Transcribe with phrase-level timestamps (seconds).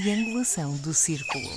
[0.00, 1.48] triangulação do círculo.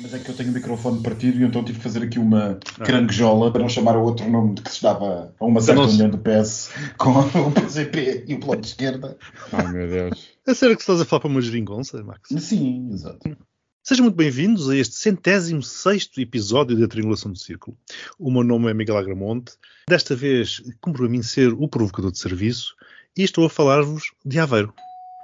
[0.00, 2.58] Mas é que eu tenho o microfone partido e então tive que fazer aqui uma
[2.78, 6.08] caranguejola para não chamar o outro nome de que se dava a uma certa união
[6.08, 9.18] do PS com o PCP e o Bloco de Esquerda.
[9.52, 10.30] Ai meu Deus.
[10.46, 12.30] A sério que estás a falar para uma geringonça, Max?
[12.38, 13.36] Sim, exato.
[13.84, 17.76] Sejam muito bem-vindos a este centésimo sexto episódio da Triangulação do Círculo.
[18.18, 19.52] O meu nome é Miguel Agramonte.
[19.86, 22.74] Desta vez cumpro a mim ser o provocador de serviço
[23.16, 24.72] e estou a falar-vos de Aveiro.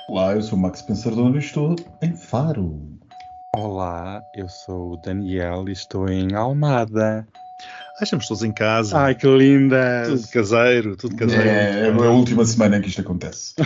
[0.09, 2.81] Olá, eu sou o Max Pensador e estou em Faro.
[3.55, 7.29] Olá, eu sou o Daniel e estou em Almada.
[8.01, 10.05] Ah, estamos todos em casa, Ai que linda!
[10.07, 11.47] tudo caseiro, tudo caseiro.
[11.47, 13.55] É, é a última semana em que isto acontece.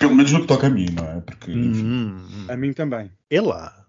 [0.00, 1.20] Pelo menos no que toca a mim, não é?
[1.20, 2.16] Porque, hum.
[2.48, 3.12] A mim também.
[3.30, 3.83] É lá.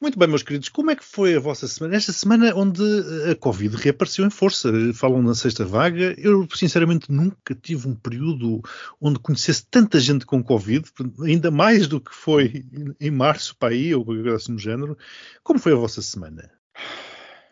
[0.00, 1.96] Muito bem, meus queridos, como é que foi a vossa semana?
[1.96, 2.82] Esta semana onde
[3.30, 4.70] a Covid reapareceu em força.
[4.94, 6.14] Falam na sexta vaga.
[6.18, 8.60] Eu, sinceramente, nunca tive um período
[9.00, 10.84] onde conhecesse tanta gente com Covid,
[11.24, 12.64] ainda mais do que foi
[13.00, 14.98] em março para aí, ou qualquer coisa assim do género.
[15.42, 16.50] Como foi a vossa semana?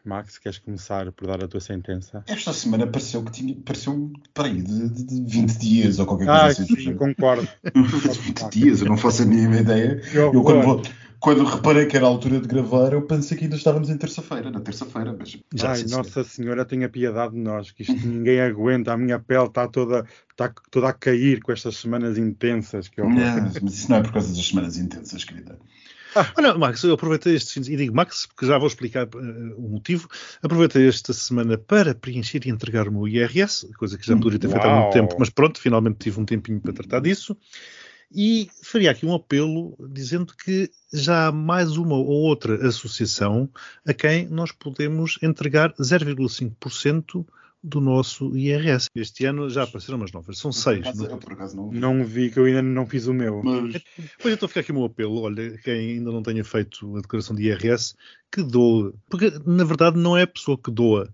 [0.02, 2.24] Max, queres começar por dar a tua sentença?
[2.26, 3.54] esta semana pareceu que tinha.
[3.54, 6.64] Pareceu, peraí, de, de, de 20 dias ou qualquer coisa Ai, assim.
[6.64, 7.46] do sim, concordo.
[7.74, 9.96] 20 dias, eu não faço a mínima ideia.
[9.96, 10.82] Que Eu quando, vou-
[11.20, 14.50] quando reparei que era a altura de gravar, eu pensei que ainda estávamos em terça-feira,
[14.50, 15.98] na terça-feira, mas Já, Ai, sim, senhor.
[15.98, 18.92] Nossa Senhora, tenha piedade de nós, que isto ninguém aguenta.
[18.92, 22.88] A minha pele está toda, está toda a cair com estas semanas intensas.
[22.88, 23.02] Que.
[23.02, 23.10] Não,
[23.62, 25.58] mas isso não é por causa das semanas intensas, querida.
[26.36, 27.72] Olha, Max, eu aproveitei este fim de...
[27.72, 30.08] E digo Max, porque já vou explicar eh, o motivo.
[30.42, 34.48] Aproveitei esta semana para preencher e entregar o meu IRS, coisa que já poderia ter
[34.48, 37.36] feito há muito tempo, mas pronto, finalmente tive um tempinho para tratar disso.
[38.12, 43.48] E faria aqui um apelo dizendo que já há mais uma ou outra associação
[43.86, 47.24] a quem nós podemos entregar 0,5%
[47.62, 48.88] do nosso IRS.
[48.94, 50.94] Este ano já apareceram umas novas, são seis.
[50.96, 51.70] Não- eu, por acaso, não.
[51.70, 53.42] Não vi que eu ainda não fiz o meu.
[53.44, 53.82] Mas,
[54.20, 57.36] Pois então fica aqui o meu apelo, olha, quem ainda não tenha feito a declaração
[57.36, 57.94] de IRS,
[58.32, 58.94] que doa.
[59.10, 61.12] Porque, na verdade, não é a pessoa que doa.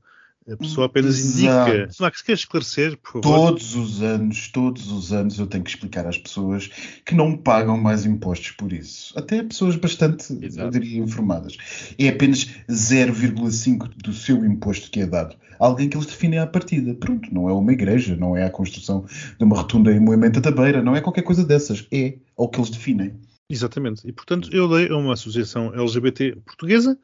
[0.48, 1.70] A pessoa apenas Exato.
[1.70, 1.90] indica.
[1.98, 3.48] Max, queres esclarecer, por favor?
[3.48, 6.70] todos os anos, todos os anos eu tenho que explicar às pessoas
[7.04, 9.12] que não pagam mais impostos por isso.
[9.18, 10.70] Até pessoas bastante, eu Exato.
[10.70, 11.56] diria, informadas.
[11.98, 15.34] É apenas 0,5% do seu imposto que é dado.
[15.58, 16.94] Alguém que eles definem à partida.
[16.94, 19.04] Pronto, não é uma igreja, não é a construção
[19.38, 21.86] de uma rotunda em Moimenta da Beira, não é qualquer coisa dessas.
[21.90, 23.14] É ao que eles definem.
[23.48, 24.06] Exatamente.
[24.06, 26.98] E, portanto, eu dei a uma associação LGBT portuguesa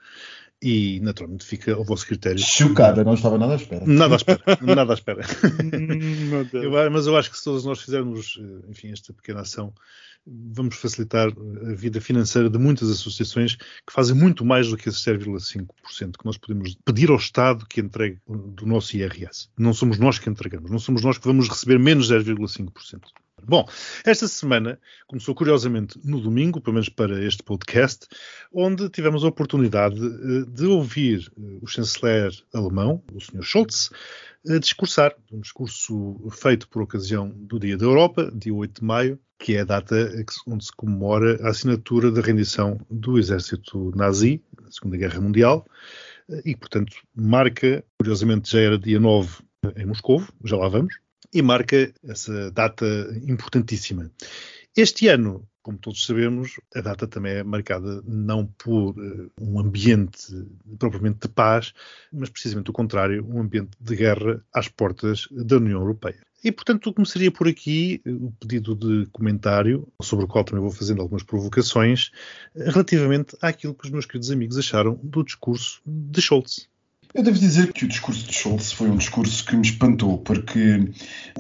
[0.63, 2.39] e, naturalmente, fica ao vosso critério.
[2.39, 3.85] Chocada, não estava nada à espera.
[3.85, 4.43] Nada à espera.
[4.61, 5.23] Nada à espera.
[6.65, 9.73] Eu- mas eu acho que se todos nós fizermos, eh, enfim, esta pequena ação,
[10.27, 14.99] vamos facilitar a vida financeira de muitas associações que fazem muito mais do que esse
[15.01, 19.49] 0,5% que nós podemos pedir ao Estado que entregue do nosso IRS.
[19.59, 23.01] Não somos nós que entregamos, não somos nós que vamos receber menos 0,5%.
[23.45, 23.69] Bom,
[24.05, 24.79] esta semana
[25.09, 28.07] começou curiosamente no domingo, pelo menos para este podcast,
[28.53, 33.43] onde tivemos a oportunidade eh, de ouvir eh, o chanceler alemão, o Sr.
[33.43, 33.91] Scholz,
[34.49, 39.21] a discursar, um discurso feito por ocasião do Dia da Europa, dia 8 de maio,
[39.39, 39.97] que é a data
[40.47, 45.67] onde se comemora a assinatura da rendição do exército nazi na Segunda Guerra Mundial
[46.29, 49.43] eh, e, portanto, marca, curiosamente já era dia 9
[49.77, 50.95] em Moscou, já lá vamos,
[51.33, 52.87] e marca essa data
[53.27, 54.11] importantíssima.
[54.77, 60.47] Este ano, como todos sabemos, a data também é marcada não por eh, um ambiente
[60.79, 61.73] propriamente de paz,
[62.13, 66.21] mas precisamente o contrário, um ambiente de guerra às portas da União Europeia.
[66.45, 70.73] E, portanto, começaria por aqui eh, o pedido de comentário, sobre o qual também vou
[70.73, 72.11] fazendo algumas provocações,
[72.57, 76.72] eh, relativamente àquilo que os meus queridos amigos acharam do discurso de Scholz.
[77.15, 80.91] Eu devo dizer que o discurso de Scholz foi um discurso que me espantou, porque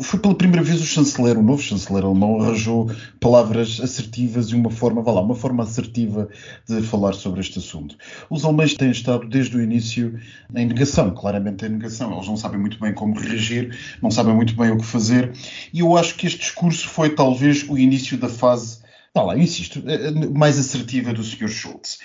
[0.02, 4.70] foi pela primeira vez o chanceler, o novo chanceler alemão, arranjou palavras assertivas e uma
[4.70, 6.28] forma, vá lá, uma forma assertiva
[6.68, 7.96] de falar sobre este assunto.
[8.28, 10.20] Os alemães têm estado desde o início
[10.54, 12.12] em negação, claramente em negação.
[12.12, 15.32] Eles não sabem muito bem como reagir, não sabem muito bem o que fazer,
[15.72, 18.80] e eu acho que este discurso foi talvez o início da fase,
[19.14, 21.48] vá lá, insisto, eh, mais assertiva do Sr.
[21.48, 21.98] Schultz.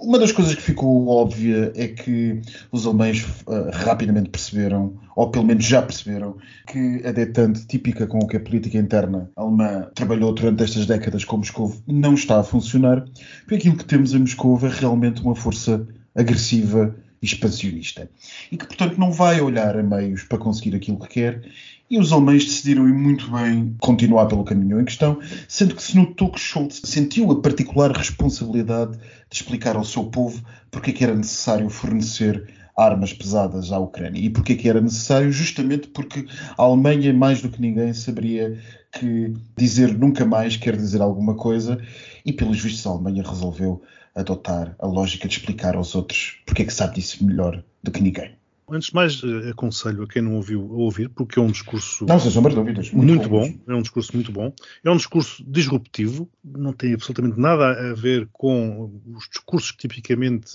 [0.00, 2.40] Uma das coisas que ficou óbvia é que
[2.72, 8.26] os alemães uh, rapidamente perceberam, ou pelo menos já perceberam, que a detente típica com
[8.26, 13.04] que a política interna alemã trabalhou durante estas décadas com Moscou não está a funcionar,
[13.40, 18.08] porque aquilo que temos em Moscou é realmente uma força agressiva e expansionista.
[18.50, 21.42] E que, portanto, não vai olhar a meios para conseguir aquilo que quer.
[21.90, 25.96] E os alemães decidiram e muito bem continuar pelo caminho em questão, sendo que se
[25.96, 30.40] notou que Schultz sentiu a particular responsabilidade de explicar ao seu povo
[30.70, 34.20] porque é que era necessário fornecer armas pesadas à Ucrânia.
[34.20, 35.32] E porque é que era necessário?
[35.32, 36.26] Justamente porque
[36.56, 38.56] a Alemanha, mais do que ninguém, saberia
[38.92, 41.82] que dizer nunca mais quer dizer alguma coisa
[42.24, 43.82] e, pelos vistos, a Alemanha resolveu
[44.14, 48.00] adotar a lógica de explicar aos outros porque é que sabe disso melhor do que
[48.00, 48.39] ninguém.
[48.70, 52.06] Antes de mais, eh, aconselho a quem não ouviu a ouvir, porque é um discurso
[52.06, 53.50] não, sem sombra de dúvidas, muito, muito bom.
[53.50, 53.72] bom.
[53.72, 54.52] É um discurso muito bom.
[54.84, 60.52] É um discurso disruptivo, não tem absolutamente nada a ver com os discursos que tipicamente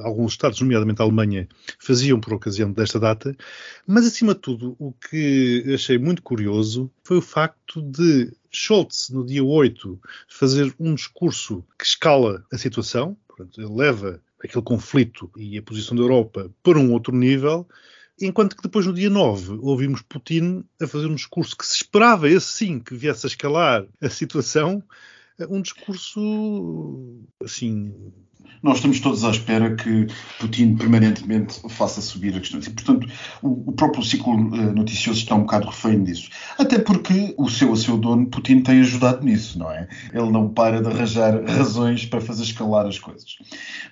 [0.00, 1.48] alguns Estados, nomeadamente a Alemanha,
[1.78, 3.34] faziam por ocasião desta data.
[3.86, 9.24] Mas, acima de tudo, o que achei muito curioso foi o facto de Scholz, no
[9.24, 9.98] dia 8,
[10.28, 15.96] fazer um discurso que escala a situação, portanto, ele leva aquele conflito e a posição
[15.96, 17.68] da Europa para um outro nível,
[18.20, 22.28] enquanto que depois no dia 9 ouvimos Putin a fazer um discurso que se esperava,
[22.28, 24.82] esse sim, que viesse a escalar a situação,
[25.50, 28.12] um discurso assim
[28.62, 30.06] nós estamos todos à espera que
[30.40, 32.60] Putin permanentemente faça subir a questão.
[32.60, 33.08] E, portanto,
[33.42, 36.28] o, o, próprio ciclo uh, noticioso está um bocado refém disso.
[36.58, 39.88] Até porque o seu a seu dono, Putin, tem ajudado nisso, não é?
[40.12, 43.36] Ele não para de arranjar razões para fazer escalar as coisas.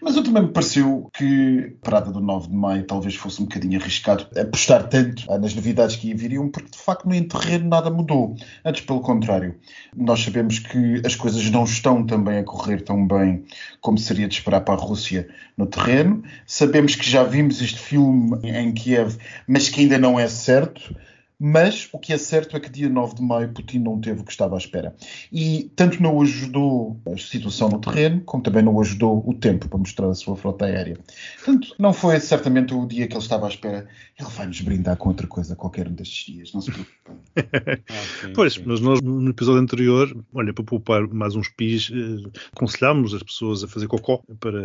[0.01, 3.45] Mas eu também me pareceu que a parada do 9 de maio talvez fosse um
[3.45, 8.35] bocadinho arriscado apostar tanto nas novidades que viriam, porque de facto no terreno nada mudou.
[8.65, 9.55] Antes, pelo contrário,
[9.97, 13.45] nós sabemos que as coisas não estão também a correr tão bem
[13.81, 15.27] como seria de esperar para a Rússia
[15.57, 16.23] no terreno.
[16.47, 20.95] Sabemos que já vimos este filme em Kiev, mas que ainda não é certo.
[21.39, 24.25] Mas o que é certo é que dia 9 de maio Putin não teve o
[24.25, 24.95] que estava à espera.
[25.33, 29.79] E tanto não ajudou a situação no terreno, como também não ajudou o tempo para
[29.79, 30.97] mostrar a sua frota aérea.
[31.37, 33.89] Portanto, não foi certamente o dia que ele estava à espera.
[34.19, 37.17] Ele vai nos brindar com outra coisa qualquer um destes dias, não se preocupem.
[37.91, 43.13] ah, pois, mas nós no episódio anterior, olha, para poupar mais uns pis, eh, aconselhámos
[43.13, 44.61] as pessoas a fazer cocó para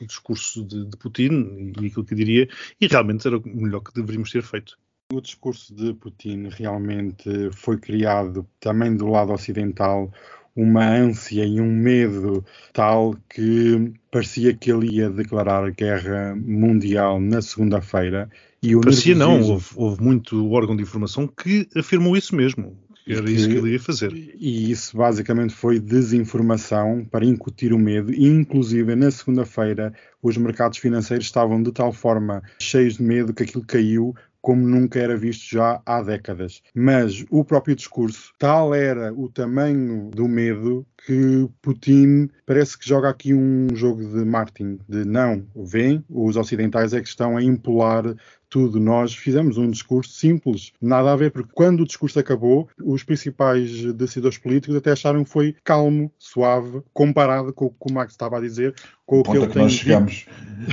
[0.00, 2.48] o discurso de, de Putin e aquilo que diria,
[2.80, 4.78] e realmente era o melhor que deveríamos ter feito.
[5.10, 10.12] O discurso de Putin realmente foi criado também do lado ocidental
[10.54, 12.44] uma ânsia e um medo
[12.74, 18.28] tal que parecia que ele ia declarar guerra mundial na segunda-feira.
[18.62, 22.76] E o parecia não, houve, houve, muito órgão de informação que afirmou isso mesmo.
[23.06, 24.12] Era que, isso que ele ia fazer.
[24.12, 28.12] E isso basicamente foi desinformação para incutir o medo.
[28.12, 33.44] E, inclusive, na segunda-feira, os mercados financeiros estavam de tal forma cheios de medo que
[33.44, 36.62] aquilo caiu como nunca era visto já há décadas.
[36.74, 43.08] Mas o próprio discurso, tal era o tamanho do medo que Putin parece que joga
[43.08, 48.14] aqui um jogo de marketing, de não, vem, os ocidentais é que estão a impolar
[48.48, 48.80] tudo.
[48.80, 53.92] Nós fizemos um discurso simples, nada a ver, porque quando o discurso acabou, os principais
[53.94, 58.38] decisores políticos até acharam que foi calmo, suave, comparado com o que o Max estava
[58.38, 58.74] a dizer,
[59.06, 60.26] com o, que ele que nós chegamos.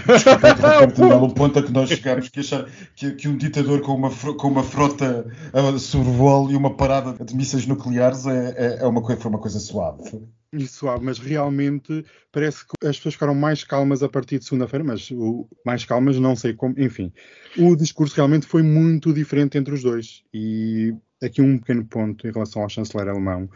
[0.93, 4.09] Desculpa, o ponto a que nós chegamos que achar que, que um ditador com uma,
[4.09, 9.01] com uma frota a sobrevoo e uma parada de mísseis nucleares é, é, é uma,
[9.01, 10.14] foi uma coisa suave
[10.53, 14.83] e suave, mas realmente parece que as pessoas ficaram mais calmas a partir de segunda-feira,
[14.83, 17.11] mas o, mais calmas não sei como, enfim.
[17.57, 20.23] O discurso realmente foi muito diferente entre os dois.
[20.33, 23.49] E aqui um pequeno ponto em relação ao chanceler alemão,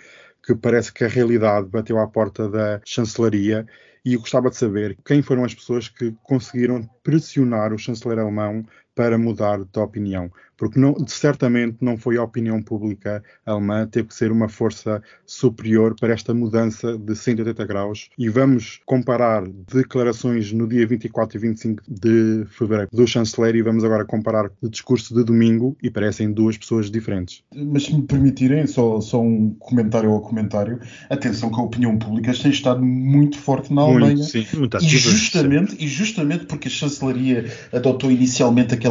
[0.44, 3.66] que parece que a realidade bateu à porta da chancelaria
[4.06, 8.66] e eu gostava de saber quem foram as pessoas que conseguiram pressionar o chanceler alemão
[9.00, 10.30] para mudar de opinião
[10.60, 15.96] porque não, certamente não foi a opinião pública alemã, teve que ser uma força superior
[15.98, 18.10] para esta mudança de 180 graus.
[18.18, 23.86] E vamos comparar declarações no dia 24 e 25 de fevereiro do chanceler e vamos
[23.86, 27.42] agora comparar o discurso de domingo e parecem duas pessoas diferentes.
[27.56, 32.34] Mas se me permitirem, só, só um comentário ao comentário, atenção que a opinião pública
[32.34, 34.18] tem estado muito forte na Alemanha.
[34.18, 38.89] Muito, sim, muito e, justamente, e justamente porque a chancelaria adotou inicialmente aquela,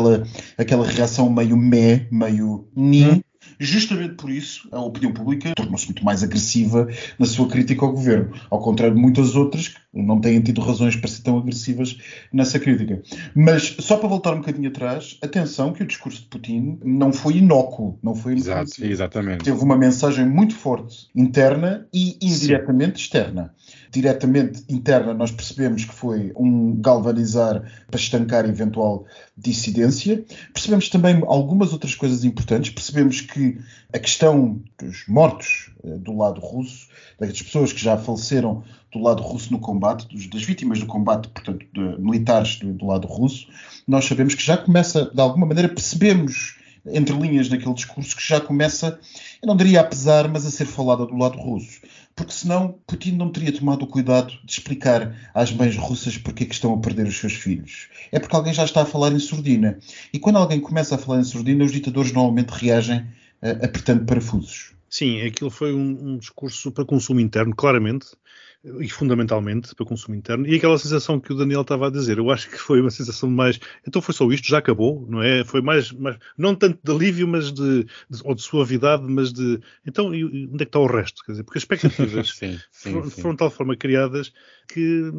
[0.56, 3.04] aquela reação meio meh, meio ni.
[3.04, 3.20] Hum.
[3.60, 6.88] Justamente por isso, a opinião pública tornou-se muito mais agressiva
[7.18, 10.94] na sua crítica ao governo, ao contrário de muitas outras que não têm tido razões
[10.94, 11.98] para ser tão agressivas
[12.32, 13.02] nessa crítica.
[13.34, 17.38] Mas, só para voltar um bocadinho atrás, atenção que o discurso de Putin não foi
[17.38, 19.44] inócuo, não foi Exato, exatamente.
[19.44, 23.04] Teve uma mensagem muito forte interna e indiretamente Sim.
[23.04, 23.54] externa.
[23.90, 30.24] Diretamente interna, nós percebemos que foi um galvanizar para estancar eventual dissidência.
[30.52, 32.70] Percebemos também algumas outras coisas importantes.
[32.70, 33.58] Percebemos que
[33.92, 39.22] a questão dos mortos eh, do lado russo, das pessoas que já faleceram do lado
[39.22, 43.46] russo no combate, das vítimas do combate, portanto, de, militares do, do, lado russo,
[43.86, 48.40] nós sabemos que já começa, de alguma maneira, percebemos entre linhas naquele discurso que já
[48.40, 48.98] começa,
[49.42, 51.80] eu não diria a pesar, mas a ser falada do lado russo.
[52.18, 56.46] Porque senão Putin não teria tomado o cuidado de explicar às mães russas porque é
[56.46, 57.88] que estão a perder os seus filhos.
[58.10, 59.78] É porque alguém já está a falar em surdina.
[60.12, 63.02] E quando alguém começa a falar em surdina, os ditadores normalmente reagem
[63.40, 64.72] uh, apertando parafusos.
[64.90, 68.08] Sim, aquilo foi um, um discurso para consumo interno, claramente
[68.80, 70.46] e fundamentalmente para consumo interno.
[70.46, 73.30] E aquela sensação que o Daniel estava a dizer, eu acho que foi uma sensação
[73.30, 73.58] mais.
[73.86, 75.44] Então foi só isto, já acabou, não é?
[75.44, 75.92] Foi mais.
[75.92, 79.60] mais não tanto de alívio, mas de, de, ou de suavidade, mas de.
[79.86, 81.22] Então, e, onde é que está o resto?
[81.24, 83.22] Quer dizer, porque as expectativas sim, sim, foram, sim.
[83.22, 84.32] foram de tal forma criadas
[84.68, 85.10] que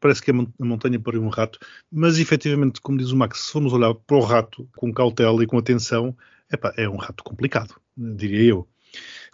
[0.00, 1.58] parece que a montanha pariu um rato,
[1.90, 5.46] mas efetivamente, como diz o Max, se formos olhar para o rato com cautela e
[5.46, 6.16] com atenção,
[6.52, 8.68] epá, é um rato complicado, diria eu.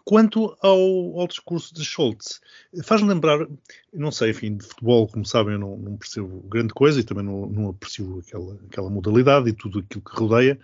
[0.04, 2.40] Quanto ao, ao discurso de Scholz,
[2.82, 3.46] faz-me lembrar,
[3.92, 7.24] não sei, enfim, de futebol, como sabem, eu não, não percebo grande coisa e também
[7.24, 10.58] não, não, aprecio aquela, aquela modalidade e tudo aquilo que rodeia,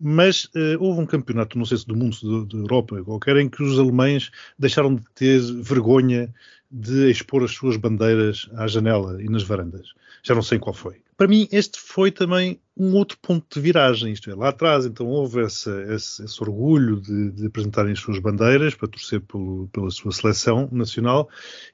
[0.00, 3.64] mas uh, houve um campeonato, não sei se do mundo, da Europa, qualquer, em que
[3.64, 6.32] os alemães deixaram de ter vergonha
[6.76, 9.94] de expor as suas bandeiras à janela e nas varandas.
[10.24, 10.96] Já não sei qual foi.
[11.16, 14.12] Para mim, este foi também um outro ponto de viragem.
[14.12, 18.18] Isto é, lá atrás, então, houve essa, esse, esse, orgulho de, de, apresentarem as suas
[18.18, 21.28] bandeiras para torcer pelo, pela sua seleção nacional,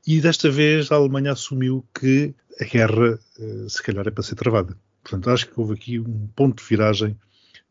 [0.07, 4.35] e desta vez a Alemanha assumiu que a guerra, eh, se calhar, é para ser
[4.35, 4.77] travada.
[5.03, 7.17] Portanto, acho que houve aqui um ponto de viragem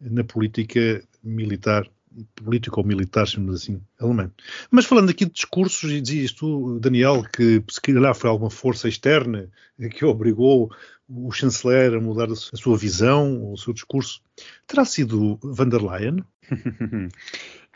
[0.02, 1.88] na política militar
[2.36, 4.32] político ou militar, chamamos assim, alemão.
[4.72, 8.88] Mas falando aqui de discursos, e dizias tu, Daniel, que se calhar foi alguma força
[8.88, 9.50] externa
[9.92, 10.72] que obrigou
[11.08, 14.22] o chanceler a mudar a sua visão, o seu discurso,
[14.68, 16.24] terá sido van der Leyen?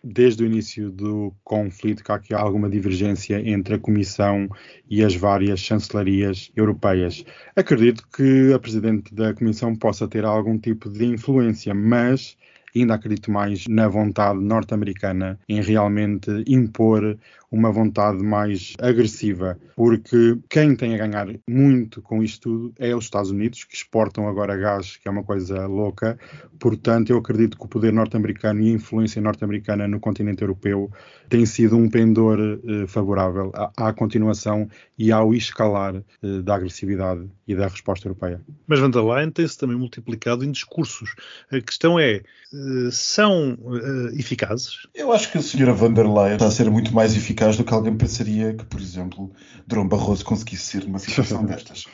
[0.05, 4.49] Desde o início do conflito, que há aqui alguma divergência entre a Comissão
[4.89, 7.23] e as várias chancelarias europeias.
[7.55, 12.37] Acredito que a Presidente da Comissão possa ter algum tipo de influência, mas
[12.81, 17.17] ainda acredito mais na vontade norte-americana em realmente impor
[17.53, 23.03] uma vontade mais agressiva, porque quem tem a ganhar muito com isto tudo é os
[23.03, 26.17] Estados Unidos, que exportam agora gás, que é uma coisa louca.
[26.59, 30.89] Portanto, eu acredito que o poder norte-americano e a influência norte-americana no continente europeu
[31.29, 34.67] tem sido um pendor eh, favorável à, à, continuação
[34.97, 38.41] e ao escalar eh, da agressividade e da resposta europeia.
[38.65, 41.15] Mas van der Leyen tem-se também multiplicado em discursos.
[41.51, 44.87] A questão é, eh, são eh, eficazes?
[44.93, 47.57] Eu acho que a senhora van der Leyen está a ser muito mais eficaz eficaz
[47.57, 49.31] do que alguém pensaria que, por exemplo,
[49.67, 51.85] Drão Barroso conseguisse ser numa situação destas.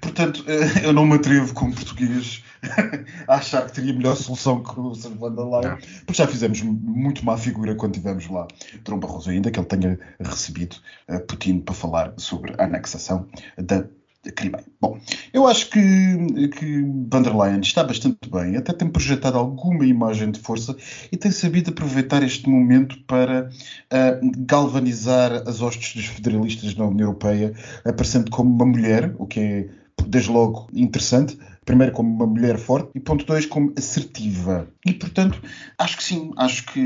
[0.00, 2.42] Portanto, eh, eu não me atrevo como português
[3.28, 5.16] a achar que teria melhor solução que o Sr.
[5.16, 8.46] Van der Leyen, porque já fizemos muito má figura quando tivemos lá
[8.84, 10.76] Drão Barroso ainda, que ele tenha recebido
[11.08, 13.26] uh, Putin para falar sobre a anexação
[13.58, 13.84] da
[14.32, 14.64] Crimeia.
[14.80, 14.98] Bom,
[15.32, 20.30] eu acho que, que van der Leyen está bastante bem, até tem projetado alguma imagem
[20.30, 20.76] de força
[21.10, 27.08] e tem sabido aproveitar este momento para uh, galvanizar as hostes dos federalistas na União
[27.08, 27.52] Europeia,
[27.84, 29.68] aparecendo como uma mulher, o que é
[30.06, 34.68] desde logo interessante, primeiro como uma mulher forte e ponto dois como assertiva.
[34.86, 35.42] E portanto,
[35.76, 36.80] acho que sim, acho que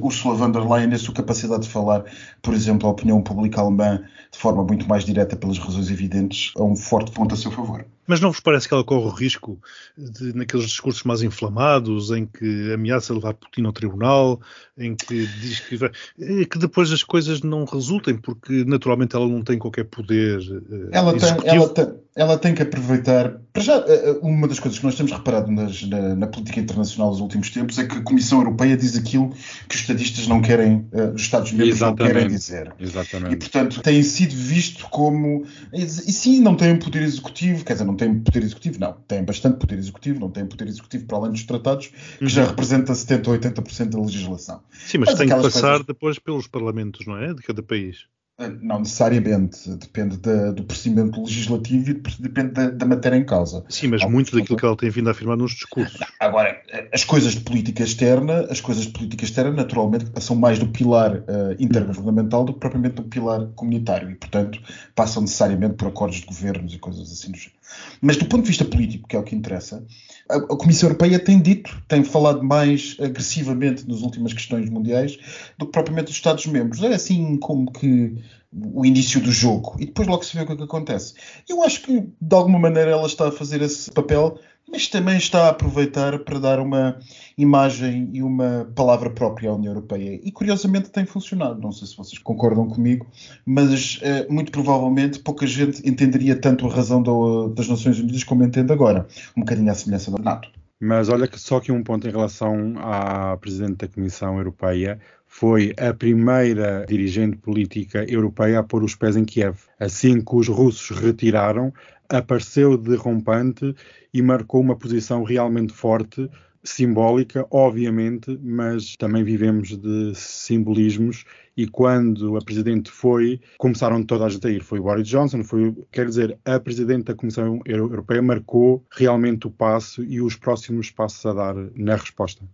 [0.00, 2.04] Ursula von der Leyen, a sua capacidade de falar,
[2.42, 4.02] por exemplo, a opinião pública alemã
[4.32, 7.84] de forma muito mais direta pelas razões evidentes, é um forte ponto a seu favor.
[8.06, 9.58] Mas não vos parece que ela corre o risco
[9.96, 14.40] de, naqueles discursos mais inflamados, em que ameaça levar Putin ao tribunal,
[14.76, 19.42] em que diz que, eh, que depois as coisas não resultem, porque naturalmente ela não
[19.42, 23.40] tem qualquer poder uh, ela tem, ela, tem, ela tem que aproveitar.
[23.52, 27.10] Para já, uh, uma das coisas que nós temos reparado nas, na, na, política internacional
[27.10, 29.30] nos últimos tempos é que a Comissão Europeia diz aquilo
[29.68, 32.74] que os estadistas não querem, uh, os Estados-membros não querem dizer.
[32.78, 33.34] Exatamente.
[33.34, 35.44] E, portanto, tem sido visto como.
[35.72, 38.92] E, sim, não tem um poder executivo, quer dizer, não não tem poder executivo, não.
[38.92, 41.86] Tem bastante poder executivo, não tem poder executivo para além dos tratados,
[42.18, 42.28] que uhum.
[42.28, 44.60] já representa 70% ou 80% da legislação.
[44.72, 45.86] Sim, mas, mas tem que passar coisas...
[45.86, 47.32] depois pelos parlamentos, não é?
[47.32, 48.06] De cada país.
[48.36, 53.64] Eh, não necessariamente, depende da, do procedimento legislativo e depende da, da, matéria em causa.
[53.68, 56.00] Sim, mas muito daquilo que ela tem vindo a afirmar nos discursos.
[56.18, 56.60] Agora,
[56.92, 61.18] as coisas de política externa, as coisas de política externa, naturalmente, são mais do pilar
[61.18, 61.24] uh,
[61.60, 64.60] intergovernamental do que propriamente do pilar comunitário e, portanto,
[64.96, 67.54] passam necessariamente por acordos de governos e coisas assim do género.
[68.00, 69.84] Mas do ponto de vista político, que é o que interessa,
[70.28, 75.18] a, a Comissão Europeia tem dito, tem falado mais agressivamente nas últimas questões mundiais
[75.58, 76.82] do que propriamente os Estados-membros.
[76.82, 78.16] É assim como que
[78.52, 81.14] o início do jogo e depois logo se vê o que, é que acontece.
[81.48, 84.38] Eu acho que de alguma maneira ela está a fazer esse papel
[84.70, 86.98] mas também está a aproveitar para dar uma
[87.36, 90.20] imagem e uma palavra própria à União Europeia.
[90.22, 91.60] E curiosamente tem funcionado.
[91.60, 93.06] Não sei se vocês concordam comigo,
[93.44, 98.44] mas uh, muito provavelmente pouca gente entenderia tanto a razão do, das Nações Unidas como
[98.44, 99.06] entende agora.
[99.36, 100.48] Um bocadinho à semelhança da NATO.
[100.80, 105.00] Mas olha que só que um ponto em relação à Presidente da Comissão Europeia
[105.36, 109.56] foi a primeira dirigente política europeia a pôr os pés em Kiev.
[109.80, 111.74] Assim que os russos retiraram,
[112.08, 113.74] apareceu derrompante
[114.12, 116.30] e marcou uma posição realmente forte
[116.62, 121.24] simbólica, obviamente, mas também vivemos de simbolismos
[121.56, 124.62] e quando a Presidente foi, começaram toda a gente a ir.
[124.62, 130.04] Foi Boris Johnson, foi, quer dizer, a Presidente da Comissão Europeia marcou realmente o passo
[130.04, 132.44] e os próximos passos a dar na resposta.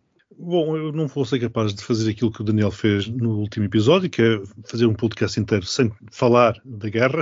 [0.43, 3.67] Bom, eu não vou ser capaz de fazer aquilo que o Daniel fez no último
[3.67, 7.21] episódio, que é fazer um podcast inteiro sem falar da guerra.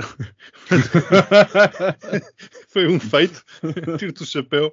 [2.69, 3.43] Foi um feito,
[3.97, 4.71] tiro-te o chapéu.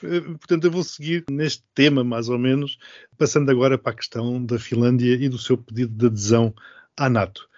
[0.00, 2.78] Portanto, eu vou seguir neste tema, mais ou menos,
[3.16, 6.52] passando agora para a questão da Finlândia e do seu pedido de adesão
[6.96, 7.48] à NATO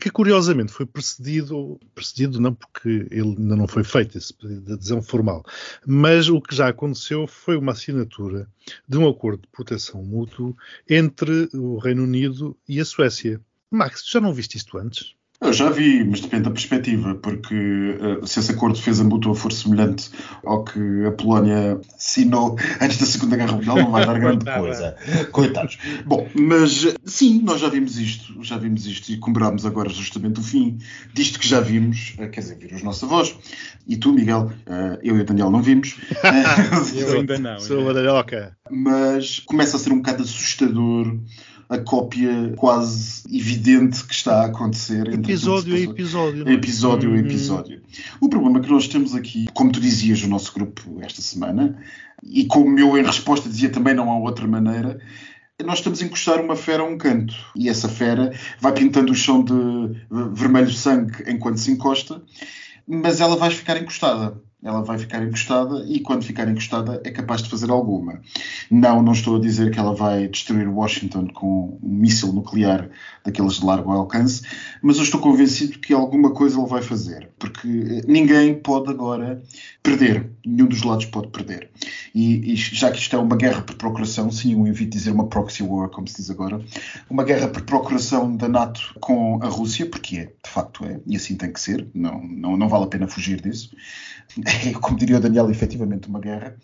[0.00, 4.72] que curiosamente foi precedido, precedido não porque ele ainda não foi feito esse pedido de
[4.72, 5.44] adesão formal,
[5.86, 8.48] mas o que já aconteceu foi uma assinatura
[8.88, 10.56] de um acordo de proteção mútuo
[10.88, 13.40] entre o Reino Unido e a Suécia.
[13.70, 15.14] Max, já não viste isto antes?
[15.42, 19.34] Eu já vi, mas depende da perspectiva, porque uh, se esse acordo fez a mútua
[19.34, 20.08] for semelhante
[20.44, 24.96] ao que a Polónia assinou antes da Segunda Guerra Mundial, não vai dar grande coisa.
[25.32, 25.78] Coitados.
[26.06, 30.42] Bom, mas sim, nós já vimos isto, já vimos isto e comemorámos agora justamente o
[30.44, 30.78] fim
[31.12, 33.34] disto que já vimos, uh, quer dizer, viram os nossos avós.
[33.88, 35.96] E tu, Miguel, uh, eu e o Daniel não vimos.
[36.94, 37.58] eu ainda não.
[37.58, 38.56] Sou badalhoca.
[38.70, 41.16] Mas começa a ser um bocado assustador
[41.72, 45.08] a cópia quase evidente que está a acontecer.
[45.08, 46.46] Episódio a episódio.
[46.46, 46.52] É?
[46.52, 47.16] Episódio a hum.
[47.16, 47.82] episódio.
[48.20, 51.82] O problema que nós temos aqui, como tu dizias no nosso grupo esta semana,
[52.22, 55.00] e como eu em resposta dizia também não há outra maneira,
[55.64, 57.34] nós estamos a encostar uma fera a um canto.
[57.56, 59.54] E essa fera vai pintando o chão de
[60.34, 62.22] vermelho sangue enquanto se encosta,
[62.86, 67.42] mas ela vai ficar encostada ela vai ficar encostada e quando ficar encostada é capaz
[67.42, 68.20] de fazer alguma.
[68.70, 72.88] Não, não estou a dizer que ela vai destruir Washington com um míssil nuclear
[73.24, 74.42] daqueles de largo alcance,
[74.80, 79.42] mas eu estou convencido que alguma coisa ele vai fazer, porque ninguém pode agora
[79.82, 81.70] perder, nenhum dos lados pode perder.
[82.14, 85.26] E, e já que isto é uma guerra por procuração, sim, eu evito dizer uma
[85.26, 86.60] proxy war, como se diz agora,
[87.10, 91.16] uma guerra por procuração da NATO com a Rússia, porque é, de facto é, e
[91.16, 93.70] assim tem que ser, não, não, não vale a pena fugir disso
[94.80, 96.56] como diria o Daniel, efetivamente uma guerra.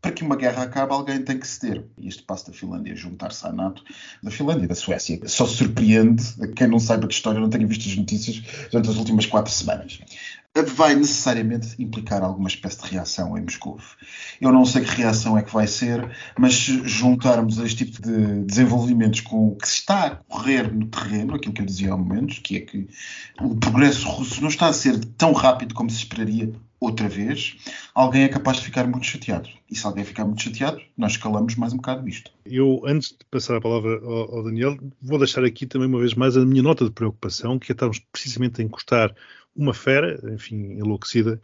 [0.00, 1.84] Para que uma guerra acabe, alguém tem que ceder.
[1.98, 3.82] E este passo da Finlândia juntar-se à NATO,
[4.22, 6.22] da Finlândia e da Suécia, só surpreende
[6.54, 10.00] quem não saiba de história, não tenha visto as notícias durante as últimas quatro semanas
[10.62, 13.78] vai necessariamente implicar alguma espécie de reação em Moscou.
[14.40, 18.44] Eu não sei que reação é que vai ser, mas se juntarmos este tipo de
[18.44, 22.38] desenvolvimentos com o que está a correr no terreno, aquilo que eu dizia há momentos,
[22.38, 22.86] que é que
[23.40, 27.56] o progresso russo não está a ser tão rápido como se esperaria outra vez,
[27.94, 29.48] alguém é capaz de ficar muito chateado.
[29.70, 32.30] E se alguém ficar muito chateado, nós escalamos mais um bocado isto.
[32.44, 36.14] Eu, antes de passar a palavra ao, ao Daniel, vou deixar aqui também uma vez
[36.14, 39.14] mais a minha nota de preocupação, que é estarmos precisamente a encostar
[39.56, 41.40] uma fera, enfim, enlouquecida,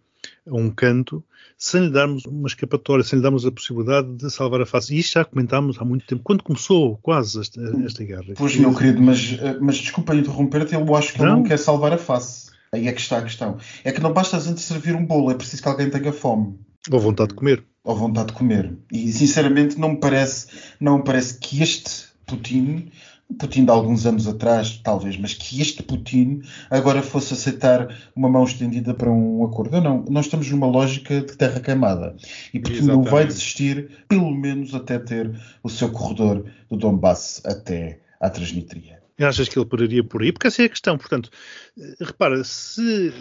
[0.46, 1.22] a um canto,
[1.57, 4.94] sem lhe darmos uma escapatória, sem lhe darmos a possibilidade de salvar a face.
[4.94, 8.35] E isto já comentámos há muito tempo, quando começou quase esta, esta guerra.
[8.37, 11.27] Pois, meu querido, mas, mas desculpa interromper-te, eu acho que não.
[11.27, 12.51] ele não quer salvar a face.
[12.72, 13.59] Aí é que está a questão.
[13.85, 16.59] É que não basta a gente servir um bolo, é preciso que alguém tenha fome.
[16.90, 17.62] Ou vontade de comer.
[17.85, 18.75] Ou vontade de comer.
[18.90, 20.46] E sinceramente não me parece,
[20.81, 22.90] não me parece que este Putin
[23.38, 28.45] Putin de alguns anos atrás, talvez, mas que este Putin agora fosse aceitar uma mão
[28.45, 29.81] estendida para um acordo.
[29.81, 32.16] Não, nós estamos numa lógica de terra queimada.
[32.53, 33.05] E Putin Exatamente.
[33.05, 39.03] não vai desistir, pelo menos até ter o seu corredor do Donbass até à Transnistria.
[39.21, 40.33] Achas que ele pararia por aí?
[40.33, 40.97] Porque essa é a questão.
[40.97, 41.31] Portanto,
[41.79, 43.12] eh, repara, se.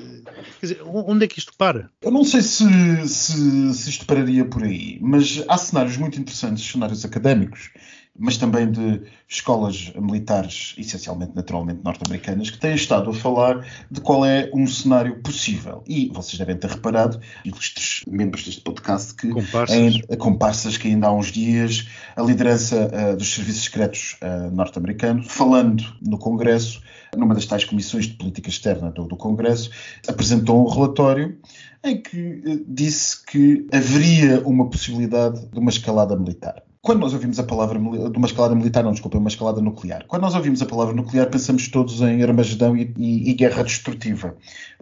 [0.60, 1.90] Quer dizer, onde é que isto para?
[2.02, 2.66] Eu não sei se,
[3.08, 7.72] se, se isto pararia por aí, mas há cenários muito interessantes, cenários académicos,
[8.18, 14.26] mas também de escolas militares, essencialmente, naturalmente, norte-americanas, que têm estado a falar de qual
[14.26, 15.84] é um cenário possível.
[15.88, 21.08] E vocês devem ter reparado, ilustres membros deste podcast, que comparsas, em, comparsas que ainda
[21.08, 26.82] há uns dias a liderança uh, dos serviços secretos uh, norte-americanos, falando no Congresso,
[27.16, 29.72] numa das tais comissões de política externa do, do Congresso,
[30.08, 31.38] apresentou um relatório
[31.84, 36.62] em que disse que haveria uma possibilidade de uma escalada militar.
[36.84, 40.04] Quando nós ouvimos a palavra de uma escalada militar, não, desculpa, uma escalada nuclear.
[40.08, 44.36] Quando nós ouvimos a palavra nuclear, pensamos todos em Armagedão e, e, e, guerra destrutiva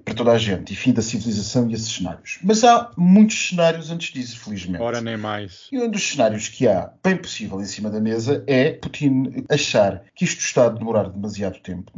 [0.06, 2.40] para toda a gente, e fim da civilização e esses cenários.
[2.42, 4.82] Mas há muitos cenários antes disso, felizmente.
[4.82, 5.68] Ora, nem mais.
[5.74, 10.02] E um dos cenários que há, bem possível, em cima da mesa é Putin achar
[10.16, 11.92] que isto está a demorar demasiado tempo,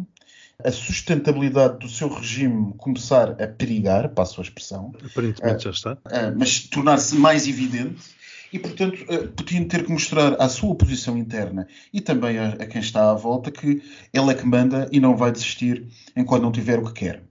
[0.64, 4.94] a sustentabilidade do seu regime começar a perigar, passo a expressão.
[5.06, 5.94] Aparentemente uh, já está.
[5.94, 8.02] Uh, mas tornar-se mais evidente
[8.52, 12.66] e, portanto, eh, Putin ter que mostrar à sua oposição interna e também a, a,
[12.66, 13.82] quem está à volta que
[14.14, 17.24] ele é que manda e não vai desistir enquanto não tiver o que quer.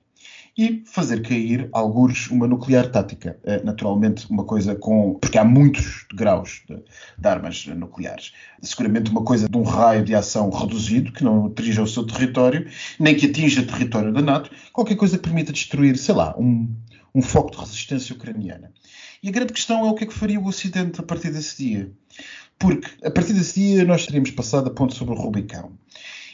[0.58, 3.38] e fazer cair, algures, uma nuclear tática.
[3.44, 5.14] É, naturalmente, uma coisa com.
[5.14, 8.32] porque há muitos graus de, de, armas nucleares.
[8.60, 12.66] Seguramente uma coisa de um raio de ação reduzido, que não atinja o seu território,
[12.98, 16.68] nem que atinja o território da NATO, qualquer coisa que permita destruir, sei lá, um,
[17.14, 18.72] um foco de resistência ucraniana.
[19.22, 21.62] E a grande questão é o que é que faria o Ocidente a partir desse
[21.62, 21.92] dia.
[22.58, 25.72] Porque a partir desse dia nós teríamos passado a ponto sobre o Rubicão.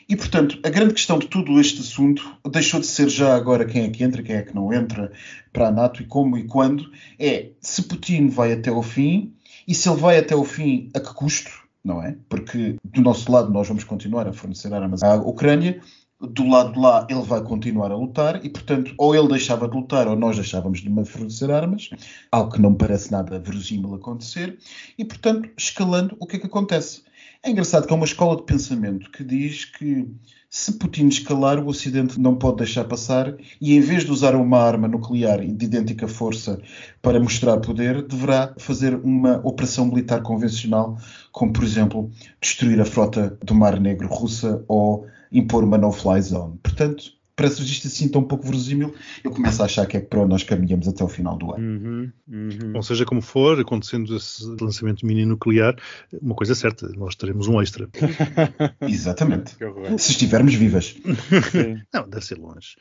[0.09, 3.85] E, portanto, a grande questão de todo este assunto deixou de ser já agora quem
[3.85, 5.11] é que entra, quem é que não entra
[5.53, 9.35] para a NATO e como e quando, é se Putin vai até ao fim
[9.67, 11.51] e se ele vai até ao fim a que custo,
[11.83, 12.17] não é?
[12.29, 15.81] Porque do nosso lado nós vamos continuar a fornecer armas à Ucrânia,
[16.21, 19.77] do lado de lá ele vai continuar a lutar e, portanto, ou ele deixava de
[19.77, 21.91] lutar ou nós deixávamos de fornecer armas,
[22.33, 24.59] algo que não parece nada verosímil acontecer,
[24.97, 27.03] e, portanto, escalando, o que é que acontece?
[27.43, 30.09] É engraçado que é uma escola de pensamento que diz que
[30.49, 34.59] se Putin escalar, o Ocidente não pode deixar passar e, em vez de usar uma
[34.59, 36.61] arma nuclear de idêntica força
[37.03, 40.99] para mostrar poder, deverá fazer uma operação militar convencional,
[41.31, 46.59] como, por exemplo, destruir a frota do Mar Negro russa ou impor uma no-fly zone.
[46.63, 50.31] Portanto, parece isto assim tão pouco verosímil, eu começo a achar que é para onde
[50.31, 51.63] nós caminhamos até o final do ano.
[51.63, 52.73] Uhum, uhum.
[52.75, 55.77] Ou seja, como for, acontecendo esse lançamento mini nuclear,
[56.23, 57.89] uma coisa é certa, nós teremos um extra.
[58.81, 59.55] Exatamente.
[59.99, 60.97] Se estivermos vivas.
[61.93, 62.77] Não, deve ser longe.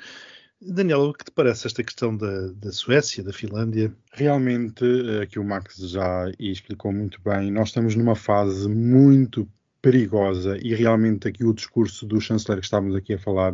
[0.61, 3.93] Daniel, o que te parece esta questão da, da Suécia, da Finlândia?
[4.13, 4.85] Realmente,
[5.21, 9.47] aqui o Max já explicou muito bem, nós estamos numa fase muito
[9.85, 13.53] perigosa e realmente aqui o discurso do chanceler que estávamos aqui a falar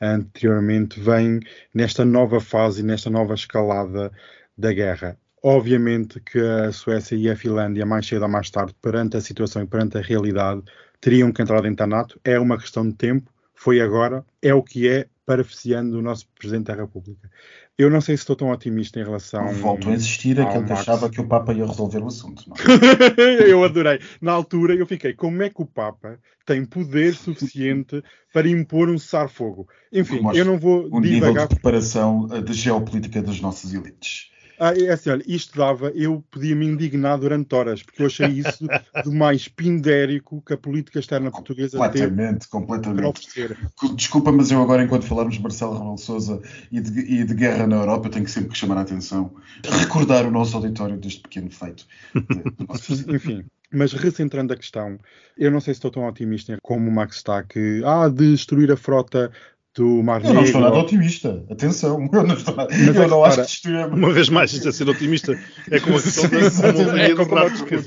[0.00, 1.40] anteriormente vem
[1.74, 4.12] nesta nova fase, nesta nova escalada
[4.56, 5.18] da guerra.
[5.42, 9.60] Obviamente que a Suécia e a Finlândia, mais cedo ou mais tarde, perante a situação
[9.60, 10.62] e perante a realidade,
[11.00, 12.20] teriam que entrar dentro da NATO.
[12.22, 13.28] É uma questão de tempo,
[13.62, 17.30] foi agora, é o que é, paraficiando o nosso Presidente da República.
[17.78, 19.54] Eu não sei se estou tão otimista em relação.
[19.54, 22.44] Volto a insistir aquilo que achava que o Papa ia resolver o assunto.
[23.16, 23.46] É?
[23.48, 24.00] eu adorei.
[24.20, 28.98] Na altura eu fiquei, como é que o Papa tem poder suficiente para impor um
[28.98, 29.68] cessar-fogo?
[29.92, 31.30] Enfim, eu não vou um divagar.
[31.30, 34.31] nível de preparação eh, de geopolítica das nossas elites.
[34.64, 38.28] Ah, é assim, olha, isto dava, eu podia me indignar durante horas, porque eu achei
[38.28, 38.64] isso
[39.02, 43.28] do mais pindérico que a política externa portuguesa completamente, teve completamente.
[43.96, 47.66] Desculpa, mas eu agora, enquanto falarmos de Marcelo Rebelo Souza e de, e de guerra
[47.66, 51.84] na Europa, tenho sempre que chamar a atenção, recordar o nosso auditório deste pequeno feito.
[53.12, 54.96] Enfim, mas recentrando a questão,
[55.36, 58.76] eu não sei se estou tão otimista como o Max está, que ah, destruir a
[58.76, 59.32] frota
[59.74, 61.44] do Mar Eu não estou nada otimista.
[61.50, 63.98] Atenção, eu não, estou nada, eu é não acho que destruímos.
[63.98, 65.38] Uma vez mais, isto a ser otimista
[65.70, 67.10] é como a questão da é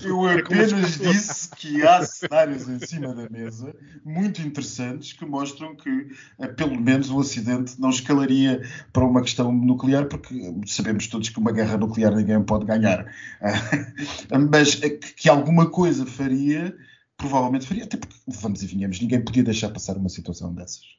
[0.04, 5.76] Eu é apenas disse que há cenários em cima da mesa muito interessantes que mostram
[5.76, 6.08] que,
[6.40, 11.40] eh, pelo menos, o Ocidente não escalaria para uma questão nuclear, porque sabemos todos que
[11.40, 13.06] uma guerra nuclear ninguém pode ganhar.
[14.52, 16.76] Mas eh, que alguma coisa faria,
[17.16, 20.96] provavelmente faria, até porque, vamos e vinhamos, ninguém podia deixar passar uma situação dessas.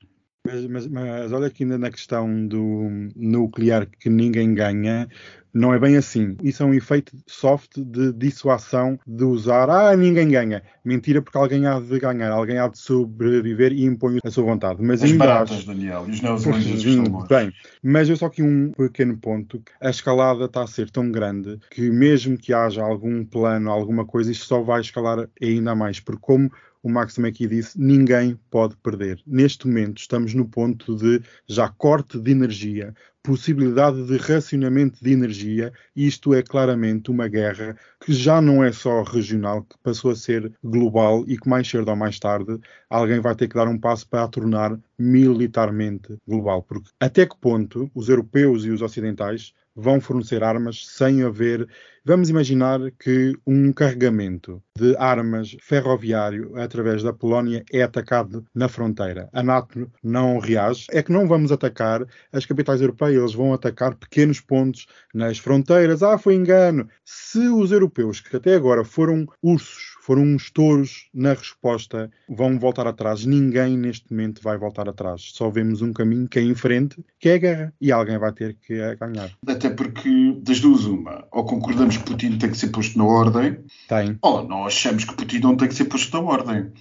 [0.47, 5.09] Mas, mas, mas, olha que ainda na questão do nuclear que ninguém ganha,
[5.57, 6.37] não é bem assim.
[6.43, 10.63] Isso é um efeito soft de dissuasão de usar, ah, ninguém ganha.
[10.85, 14.83] Mentira, porque alguém há de ganhar, alguém há de sobreviver e impõe a sua vontade.
[14.83, 15.67] Mas As ainda baratas, acho...
[15.67, 19.63] Daniel, e os neozelandeses estão Bem, mas eu só aqui um pequeno ponto.
[19.81, 24.31] A escalada está a ser tão grande que mesmo que haja algum plano, alguma coisa,
[24.31, 26.01] isto só vai escalar ainda mais.
[26.01, 26.51] Porque como
[26.87, 29.21] o Max aqui disse, ninguém pode perder.
[29.27, 32.95] Neste momento estamos no ponto de já corte de energia,
[33.25, 39.03] possibilidade de racionamento de energia, isto é claramente uma guerra que já não é só
[39.03, 42.57] regional, que passou a ser global e que mais cedo ou mais tarde
[42.89, 46.63] alguém vai ter que dar um passo para a tornar militarmente global.
[46.63, 51.69] Porque até que ponto os europeus e os ocidentais vão fornecer armas sem haver.
[52.09, 59.29] Vamos imaginar que um carregamento de armas ferroviário através da Polónia é atacado na fronteira.
[59.33, 60.87] A NATO não reage.
[60.93, 66.01] É que não vamos atacar as capitais europeias, eles vão atacar pequenos pontos nas fronteiras.
[66.01, 66.89] Ah, foi engano.
[67.05, 72.87] Se os europeus, que até agora foram ursos, foram uns touros na resposta, vão voltar
[72.87, 73.27] atrás.
[73.27, 75.33] Ninguém neste momento vai voltar atrás.
[75.35, 77.75] Só vemos um caminho que é em frente, que é a guerra.
[77.81, 79.33] E alguém vai ter que ganhar.
[79.45, 83.59] Até porque, das duas, uma, ou concordamos que Putin tem que ser posto na ordem,
[83.89, 84.19] tem.
[84.23, 86.73] ou nós achamos que Putin não tem que ser posto na ordem.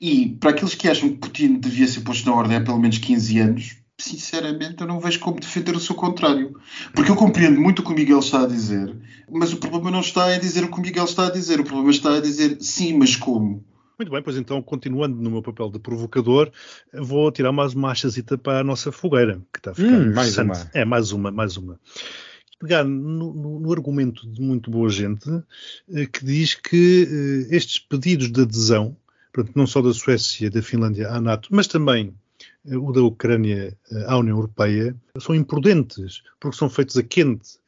[0.00, 2.98] E para aqueles que acham que Putin devia ser posto na ordem há pelo menos
[2.98, 6.58] 15 anos, sinceramente, eu não vejo como defender o seu contrário.
[6.94, 8.94] Porque eu compreendo muito o que o Miguel está a dizer,
[9.30, 11.60] mas o problema não está em dizer o que o Miguel está a dizer.
[11.60, 13.64] O problema está a dizer sim, mas como?
[13.96, 16.50] Muito bem, pois então, continuando no meu papel de provocador,
[16.92, 20.36] vou tirar mais uma achazita para a nossa fogueira, que está a ficar hum, mais
[20.36, 20.70] uma.
[20.74, 21.78] É, mais uma, mais uma.
[22.58, 25.28] Pegar no, no, no argumento de muito boa gente
[25.92, 28.96] eh, que diz que eh, estes pedidos de adesão,
[29.32, 32.14] portanto, não só da Suécia e da Finlândia à NATO, mas também
[32.66, 37.58] eh, o da Ucrânia à União Europeia, são imprudentes, porque são feitos a quente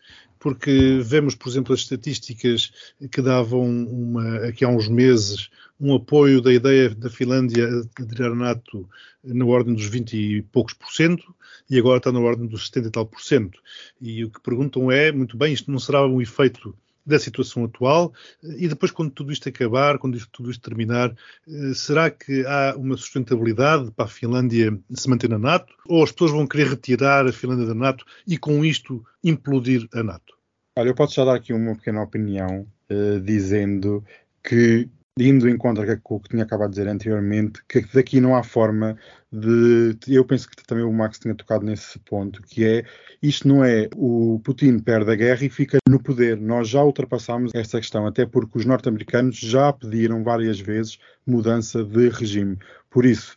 [0.46, 2.70] porque vemos, por exemplo, as estatísticas
[3.10, 8.32] que davam uma, aqui há uns meses um apoio da ideia da Finlândia aderir à
[8.32, 8.88] NATO
[9.24, 11.34] na ordem dos 20 e poucos por cento
[11.68, 13.58] e agora está na ordem dos 70 e tal por cento.
[14.00, 16.72] E o que perguntam é, muito bem, isto não será um efeito
[17.04, 21.12] da situação atual e depois quando tudo isto acabar, quando isto, tudo isto terminar,
[21.48, 25.74] eh, será que há uma sustentabilidade para a Finlândia se manter na NATO?
[25.86, 30.04] Ou as pessoas vão querer retirar a Finlândia da NATO e com isto implodir a
[30.04, 30.35] NATO?
[30.78, 34.04] Olha, eu posso já dar aqui uma pequena opinião uh, dizendo
[34.42, 38.36] que indo em contra com o que tinha acabado de dizer anteriormente, que daqui não
[38.36, 38.98] há forma
[39.32, 39.96] de.
[40.06, 42.84] Eu penso que também o Max tinha tocado nesse ponto, que é
[43.22, 46.38] isto não é o Putin perde a guerra e fica no poder.
[46.38, 52.10] Nós já ultrapassámos esta questão, até porque os norte-americanos já pediram várias vezes mudança de
[52.10, 52.58] regime.
[52.90, 53.34] Por isso,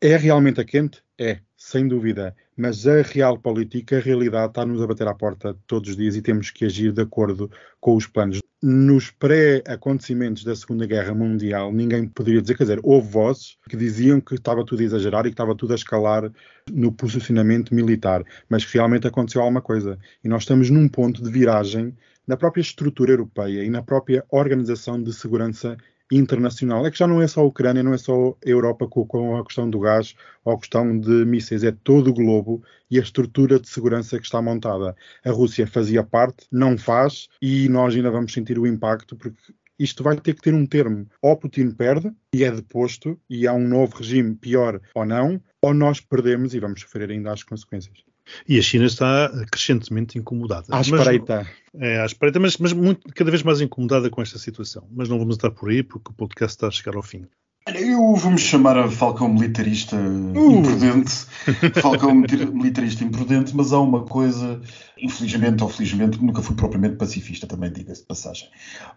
[0.00, 1.00] é realmente a quente?
[1.16, 2.34] É, sem dúvida.
[2.56, 6.22] Mas a real política, a realidade, está-nos a bater à porta todos os dias e
[6.22, 12.06] temos que agir de acordo com os planos nos pré-acontecimentos da Segunda Guerra Mundial, ninguém
[12.06, 15.34] poderia dizer, quer dizer, houve vozes que diziam que estava tudo a exagerar e que
[15.34, 16.30] estava tudo a escalar
[16.70, 19.98] no posicionamento militar, mas que realmente aconteceu alguma coisa.
[20.22, 21.96] E nós estamos num ponto de viragem
[22.26, 25.76] na própria estrutura europeia e na própria organização de segurança
[26.10, 26.86] internacional.
[26.86, 29.36] É que já não é só a Ucrânia, não é só a Europa com, com,
[29.36, 33.02] a questão do gás ou a questão de mísseis, é todo o globo e a
[33.02, 34.96] estrutura de segurança que está montada.
[35.24, 40.02] A Rússia fazia parte, não faz, e nós ainda vamos sentir o impacto, porque isto
[40.02, 41.06] vai ter que ter um termo.
[41.22, 45.72] Ou Putin perde e é deposto, e há um novo regime pior ou não, ou
[45.72, 48.09] nós perdemos e vamos sofrer ainda as consequências.
[48.48, 50.66] E a China está crescentemente incomodada.
[50.70, 51.46] À espreita.
[51.72, 54.86] Mas, é, à espreita, mas, mas muito, cada vez mais incomodada com esta situação.
[54.90, 57.26] Mas não vamos estar por aí porque o podcast está a chegar ao fim.
[57.66, 60.58] Eu vou-me chamar a Falcão militarista uh.
[60.58, 61.12] imprudente,
[61.80, 64.60] Falcão militarista imprudente, mas há uma coisa,
[64.98, 68.48] infelizmente ou felizmente, nunca fui propriamente pacifista, também diga-se de passagem.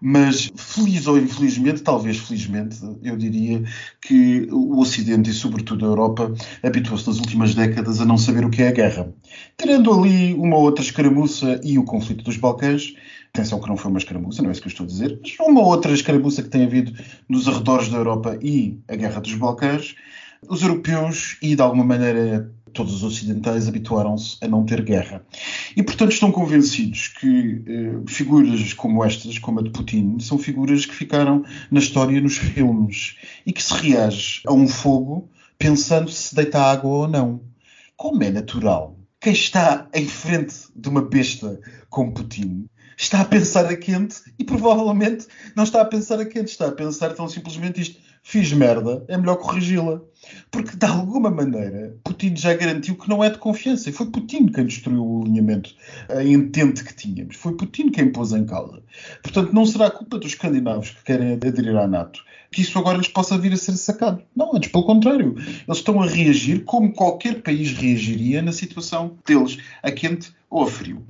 [0.01, 3.61] Mas feliz ou infelizmente, talvez felizmente, eu diria
[4.01, 8.49] que o Ocidente e sobretudo a Europa habituou-se nas últimas décadas a não saber o
[8.49, 9.13] que é a guerra.
[9.57, 12.93] Tirando ali uma outra escaramuça e o conflito dos Balcãs,
[13.35, 15.35] Atenção que não foi uma escaramuça, não é isso que eu estou a dizer, mas
[15.39, 16.93] uma outra escaramuça que tem havido
[17.27, 19.95] nos arredores da Europa e a Guerra dos Balcãs,
[20.47, 25.25] os europeus e, de alguma maneira, todos os ocidentais habituaram-se a não ter guerra.
[25.75, 30.85] E, portanto, estão convencidos que eh, figuras como estas, como a de Putin, são figuras
[30.85, 33.17] que ficaram na história nos filmes
[33.47, 37.41] e que se reage a um fogo pensando se deita água ou não.
[37.97, 43.65] Como é natural, quem está em frente de uma besta como Putin está a pensar
[43.65, 47.81] a quente e provavelmente não está a pensar a quente, está a pensar tão simplesmente
[47.81, 48.01] isto.
[48.25, 50.01] Fiz merda, é melhor corrigi-la.
[50.49, 53.89] Porque, de alguma maneira, Putin já garantiu que não é de confiança.
[53.89, 55.75] E foi Putin quem destruiu o alinhamento
[56.07, 57.35] a entente que tínhamos.
[57.35, 58.81] Foi Putin quem pôs em causa.
[59.21, 63.07] Portanto, não será culpa dos escandinavos que querem aderir à NATO que isso agora lhes
[63.07, 64.21] possa vir a ser sacado.
[64.35, 65.35] Não, antes pelo contrário.
[65.37, 70.67] Eles estão a reagir como qualquer país reagiria na situação deles, a quente ou a
[70.67, 71.03] frio.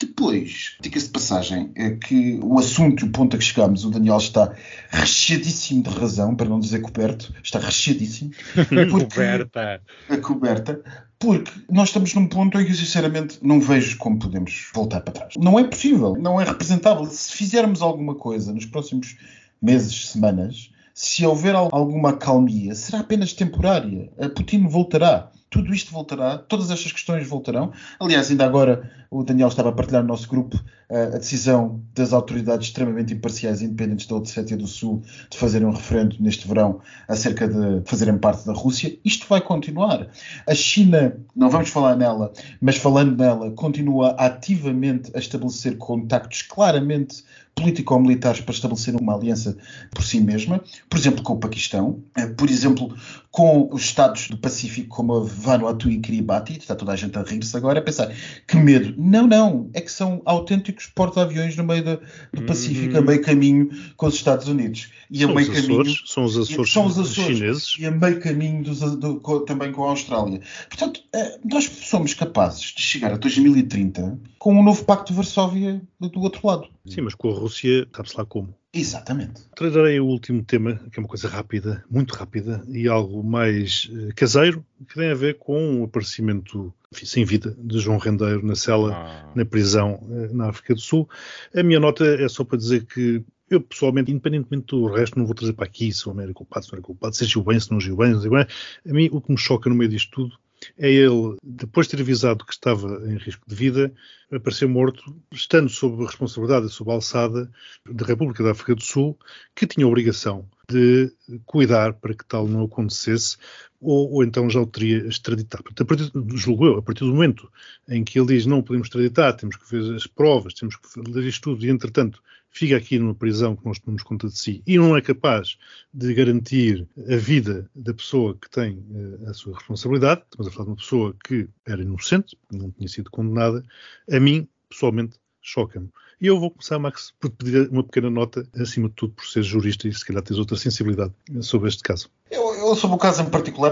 [0.00, 3.90] Depois, diga-se de passagem, é que o assunto e o ponto a que chegamos, o
[3.90, 4.54] Daniel está
[4.88, 8.30] recheadíssimo de razão, para não dizer coberto, está recheadíssimo.
[8.90, 9.82] coberta.
[10.08, 10.82] A coberta.
[11.18, 15.34] Porque nós estamos num ponto em que, sinceramente, não vejo como podemos voltar para trás.
[15.36, 17.04] Não é possível, não é representável.
[17.04, 19.18] Se fizermos alguma coisa nos próximos
[19.60, 24.10] meses, semanas, se houver alguma acalmia, será apenas temporária.
[24.18, 27.72] A Putin voltará tudo isto voltará, todas estas questões voltarão.
[27.98, 32.12] Aliás, ainda agora o Daniel estava a partilhar no nosso grupo uh, a decisão das
[32.12, 36.80] autoridades extremamente imparciais e independentes da Ossétia do Sul de fazerem um referendo neste verão
[37.08, 38.96] acerca de fazerem parte da Rússia.
[39.04, 40.06] Isto vai continuar.
[40.46, 47.24] A China, não vamos falar nela, mas falando nela, continua ativamente a estabelecer contactos claramente
[47.54, 49.56] político-militares para estabelecer uma aliança
[49.90, 52.94] por si mesma, por exemplo, com o Paquistão, eh, por exemplo,
[53.30, 57.22] com os Estados do Pacífico, como a Vanuatu e Kiribati, está toda a gente a
[57.22, 58.12] rir-se agora, a pensar
[58.46, 58.94] que medo.
[58.96, 62.00] Não, não, é que são autênticos porta-aviões no meio do,
[62.32, 64.90] do Pacífico, a meio caminho com os Estados Unidos.
[65.10, 67.74] E são, a meio os caminho, Açores, são os Açores, são os Açores chineses.
[67.78, 70.40] E a meio caminho dos, do, com, também com a Austrália.
[70.68, 75.82] Portanto, eh, nós somos capazes de chegar a 2030 com um novo Pacto de Varsóvia
[76.00, 76.68] do outro lado.
[76.86, 78.54] Sim, mas com a Rússia, sabe-se lá como.
[78.72, 79.42] Exatamente.
[79.54, 84.14] Trarei o último tema, que é uma coisa rápida, muito rápida, e algo mais uh,
[84.14, 88.54] caseiro, que tem a ver com o aparecimento enfim, sem vida de João Rendeiro na
[88.54, 89.32] cela, ah.
[89.34, 91.08] na prisão uh, na África do Sul.
[91.54, 95.34] A minha nota é só para dizer que eu, pessoalmente, independentemente do resto, não vou
[95.34, 97.58] trazer para aqui se o homem era culpado, se não era culpado, se agiu bem,
[97.58, 98.46] se não agiu bem, não sei bem.
[98.88, 100.38] A mim, o que me choca no meio disto tudo
[100.78, 103.92] é ele, depois de ter avisado que estava em risco de vida,
[104.30, 107.50] aparecer morto, estando sob a responsabilidade, sob a alçada
[107.88, 109.18] da República da África do Sul,
[109.54, 111.12] que tinha a obrigação de
[111.44, 113.36] cuidar para que tal não acontecesse,
[113.80, 115.64] ou, ou então já o teria extraditado.
[115.64, 117.50] Portanto, a partir, julgo eu, a partir do momento
[117.88, 121.24] em que ele diz não podemos extraditar, temos que ver as provas, temos que fazer
[121.24, 124.76] isto tudo, e entretanto fica aqui numa prisão que nós tomamos conta de si e
[124.76, 125.56] não é capaz
[125.94, 130.64] de garantir a vida da pessoa que tem uh, a sua responsabilidade, estamos a falar
[130.64, 133.64] de uma pessoa que era inocente, não tinha sido condenada,
[134.10, 135.88] a mim, pessoalmente, choca-me.
[136.20, 139.42] E eu vou começar, Max, por pedir uma pequena nota, acima de tudo, por ser
[139.42, 142.10] jurista e se calhar tens outra sensibilidade sobre este caso.
[142.30, 143.70] Eu, eu sobre o caso em particular,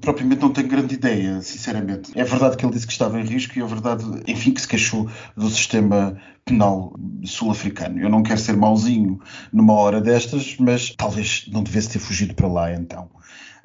[0.00, 2.10] propriamente não tenho grande ideia, sinceramente.
[2.18, 4.68] É verdade que ele disse que estava em risco e é verdade, enfim, que se
[4.68, 8.00] queixou do sistema penal sul-africano.
[8.00, 9.20] Eu não quero ser mauzinho
[9.52, 13.10] numa hora destas, mas talvez não devesse ter fugido para lá então.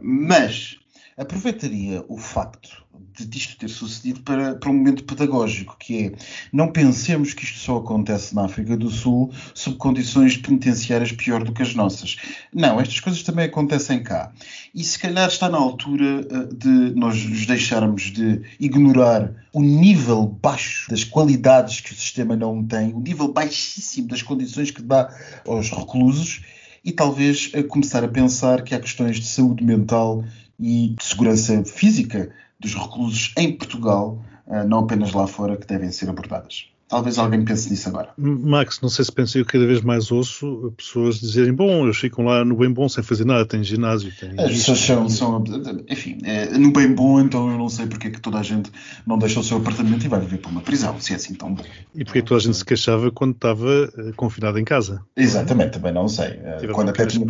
[0.02, 0.78] Mas
[1.20, 6.12] aproveitaria o facto de disto ter sucedido para, para um momento pedagógico, que é
[6.54, 11.52] não pensemos que isto só acontece na África do Sul sob condições penitenciárias pior do
[11.52, 12.16] que as nossas.
[12.54, 14.32] Não, estas coisas também acontecem cá.
[14.74, 20.26] E se calhar está na altura eh, de nós nos deixarmos de ignorar o nível
[20.42, 25.14] baixo das qualidades que o sistema não tem, o nível baixíssimo das condições que dá
[25.46, 26.42] aos reclusos
[26.86, 30.24] e talvez eh, começar a pensar que há questões de saúde mental
[30.60, 35.92] e de segurança física dos reclusos em Portugal, eh, não apenas lá fora, que devem
[35.92, 36.70] ser abordadas.
[36.90, 38.10] Talvez alguém pense nisso agora.
[38.18, 42.26] Max, não sei se pensa, eu cada vez mais ouço pessoas dizerem: bom, eles ficam
[42.26, 44.12] lá no bem bom sem fazer nada, tem ginásio.
[44.20, 45.44] Tem As pessoas são, são,
[45.88, 48.72] enfim, é, no bem bom, então eu não sei porque é que toda a gente
[49.06, 51.54] não deixa o seu apartamento e vai viver para uma prisão, se é assim tão
[51.54, 51.64] bom.
[51.94, 55.04] E porque toda a gente se queixava quando estava uh, confinado em casa?
[55.16, 56.30] Exatamente, também não sei.
[56.30, 57.26] Uh, quando, até tinha,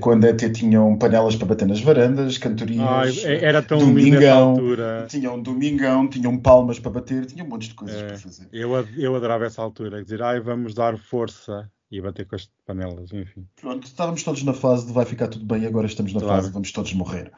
[0.00, 4.56] quando até tinham panelas para bater nas varandas, cantorias, Ai, era tão domingão,
[5.06, 8.48] tinham domingão, tinham palmas para bater, tinham um monte de coisas é, para fazer.
[8.52, 13.12] Eu eu adorava essa altura, dizer, ai, vamos dar força e bater com as panelas,
[13.12, 13.46] enfim.
[13.60, 16.36] Pronto, estávamos todos na fase de vai ficar tudo bem, agora estamos na claro.
[16.36, 17.32] fase de vamos todos morrer.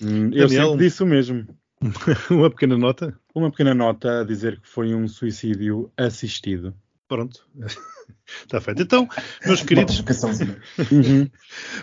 [0.00, 1.46] Hum, eu Daniel, sempre disse o mesmo.
[2.30, 3.18] uma pequena nota?
[3.34, 6.74] Uma pequena nota a dizer que foi um suicídio assistido.
[7.08, 7.46] Pronto.
[8.42, 8.82] Está feito.
[8.82, 9.08] Então,
[9.44, 10.00] meus queridos,
[10.92, 11.28] uhum.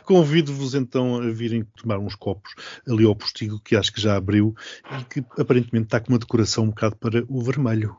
[0.04, 2.54] convido-vos então a virem tomar uns copos
[2.88, 4.56] ali ao postigo que acho que já abriu
[4.98, 7.98] e que aparentemente está com uma decoração um bocado para o vermelho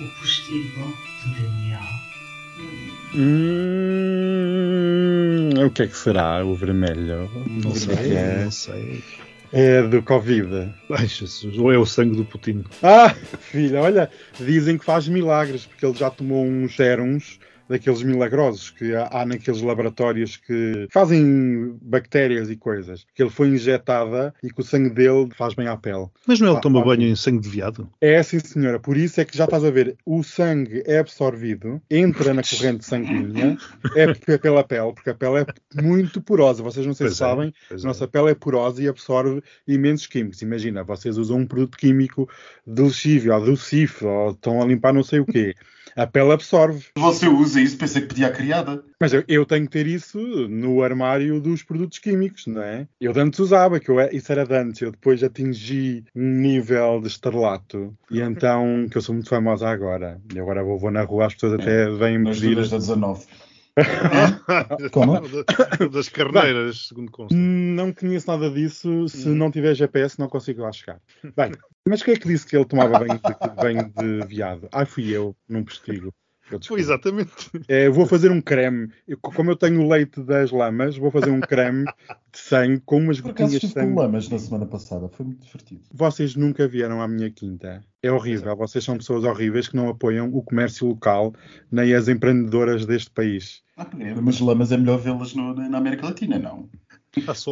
[0.00, 1.80] o postigo de Daniel.
[3.14, 3.52] Hum,
[5.66, 7.30] o que é que será o vermelho?
[7.46, 8.44] Não sei, é?
[8.44, 9.04] não sei.
[9.52, 10.70] É do Covid.
[10.90, 12.64] Ai, Jesus, ou é o sangue do Putin.
[12.82, 18.70] Ah, filha, olha, dizem que faz milagres, porque ele já tomou uns sérums daqueles milagrosos
[18.70, 23.06] que há, naqueles laboratórios que fazem bactérias e coisas.
[23.14, 26.06] Que ele foi injetada e que o sangue dele faz bem à pele.
[26.26, 27.88] Mas não é ele ah, toma ah, banho em sangue de viado?
[28.00, 28.78] É, sim, senhora.
[28.78, 32.84] Por isso é que já estás a ver, o sangue é absorvido, entra na corrente
[32.84, 33.56] sanguínea,
[33.96, 36.62] é pela pele, porque a pele é muito porosa.
[36.62, 38.06] Vocês não sei pois se é, sabem, a nossa é.
[38.06, 40.42] pele é porosa e absorve imensos químicos.
[40.42, 42.28] Imagina, vocês usam um produto químico
[42.66, 45.54] de lexívio, ou cifre, ou estão a limpar não sei o quê.
[45.96, 46.86] A pele absorve.
[46.96, 48.82] Você usa isso, pensei que pedia a criada.
[49.00, 52.86] Mas eu, eu, tenho que ter isso no armário dos produtos químicos, não é?
[53.00, 54.80] Eu antes usava, que eu, isso era de antes.
[54.80, 57.94] Eu depois atingi um nível de estrelato.
[58.10, 60.20] E então, que eu sou muito famosa agora.
[60.34, 62.56] E agora vou, vou na rua, as pessoas até vêm me pedir.
[62.56, 63.26] Nas da 19.
[64.92, 65.20] Como?
[65.90, 67.34] Das carneiras, segundo consta.
[67.34, 69.08] Não conheço nada disso.
[69.08, 69.34] Se hum.
[69.34, 71.00] não tiver GPS, não consigo lá chegar.
[71.36, 71.52] Bem,
[71.86, 74.68] mas quem é que disse que ele tomava banho de, banho de viado?
[74.72, 76.14] Ah, fui eu, num postigo.
[76.60, 77.30] Foi exatamente.
[77.68, 78.90] É, vou fazer um creme.
[79.06, 82.98] Eu, como eu tenho o leite das lamas, vou fazer um creme de sangue com
[82.98, 83.94] umas Por gotinhas de sangue.
[83.94, 85.08] com lamas na semana passada.
[85.08, 85.82] Foi muito divertido.
[85.92, 87.82] Vocês nunca vieram à minha quinta.
[88.02, 88.56] É horrível.
[88.56, 91.34] Vocês são pessoas horríveis que não apoiam o comércio local
[91.70, 93.62] nem as empreendedoras deste país.
[93.76, 93.86] Ah,
[94.20, 96.68] mas lamas é melhor vê-las na América Latina, não?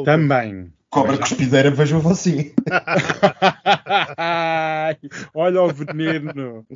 [0.05, 0.73] Também.
[0.91, 2.53] Cobra cuspideira, vejam assim.
[5.35, 6.67] Olha o veneno.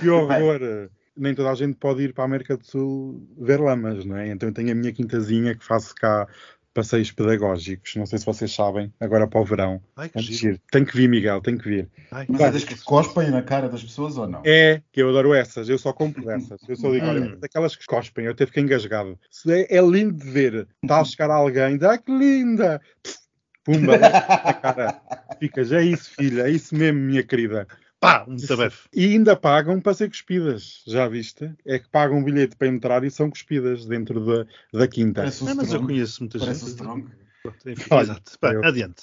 [0.00, 0.90] Que horror.
[1.16, 4.28] Nem toda a gente pode ir para a América do Sul ver lamas, não é?
[4.28, 6.26] Então eu tenho a minha quintazinha que faço cá
[6.74, 7.94] passeios pedagógicos.
[7.94, 9.80] Não sei se vocês sabem, agora para o verão.
[9.96, 10.58] Ai, que giro.
[10.72, 11.88] Tem que vir, Miguel, tem que vir.
[12.10, 12.48] Ai, Mas Vai.
[12.48, 14.42] é das que cospem na cara das pessoas ou não?
[14.44, 16.60] É, que eu adoro essas, eu só compro essas.
[16.68, 17.38] Eu só digo, olha, Hum.
[17.38, 19.16] daquelas que cospem, eu até fiquei engasgado.
[19.46, 20.66] É, é lindo de ver.
[20.82, 22.80] Está a chegar alguém, ah, que linda!
[23.64, 24.10] Pumba, na
[24.54, 25.00] cara.
[25.38, 27.66] Ficas, é isso, filha, é isso mesmo, minha querida.
[28.04, 28.88] Pá, um tabefe.
[28.94, 31.50] E ainda pagam para ser cuspidas, já viste?
[31.64, 34.46] É que pagam um bilhete para entrar e são cuspidas dentro da,
[34.78, 35.22] da quinta.
[35.22, 37.14] Parece Ah, mas eu conheço muita Parece gente.
[37.66, 38.38] Enfim, Olha, exato.
[38.40, 39.02] Bem, eu- adiante.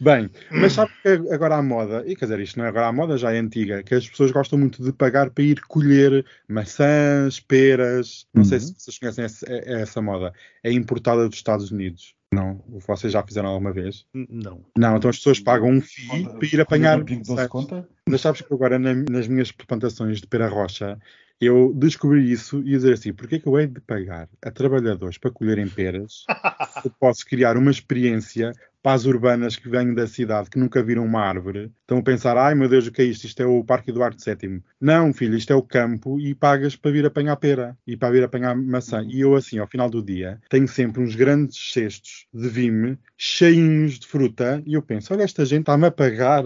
[0.00, 2.92] Bem, mas sabe que agora há moda, e quer dizer, isto não é agora à
[2.92, 7.38] moda, já é antiga, que as pessoas gostam muito de pagar para ir colher maçãs,
[7.38, 8.26] peras.
[8.32, 8.64] Não sei Uhum.
[8.64, 10.32] se vocês conhecem essa, é- essa moda.
[10.62, 12.14] É importada dos Estados Unidos.
[12.32, 12.62] Não?
[12.86, 14.06] Vocês já fizeram alguma vez?
[14.14, 14.64] Não.
[14.76, 17.04] Não, então as pessoas pagam um FII para ir apanhar.
[17.04, 17.46] Maçãs.
[17.48, 17.88] conta?
[18.08, 20.98] Mas sabes que agora na- nas minhas plantações de pera rocha
[21.40, 25.18] eu descobri isso e ia dizer assim, porquê que eu hei de pagar a trabalhadores
[25.18, 26.26] para colherem peras se
[26.88, 28.52] eu posso criar uma experiência
[28.82, 32.36] para as urbanas que vêm da cidade que nunca viram uma árvore, estão a pensar,
[32.36, 33.24] ai meu Deus, o que é isto?
[33.24, 34.62] Isto é o Parque Eduardo VII.
[34.80, 38.24] Não, filho, isto é o campo e pagas para vir apanhar pera e para vir
[38.24, 39.04] apanhar maçã.
[39.08, 44.00] E eu assim, ao final do dia, tenho sempre uns grandes cestos de vime cheinhos
[44.00, 46.42] de fruta e eu penso, olha, esta gente está-me a pagar.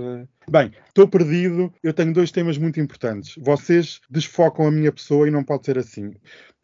[0.49, 3.35] Bem, estou perdido, eu tenho dois temas muito importantes.
[3.39, 6.13] Vocês desfocam a minha pessoa e não pode ser assim.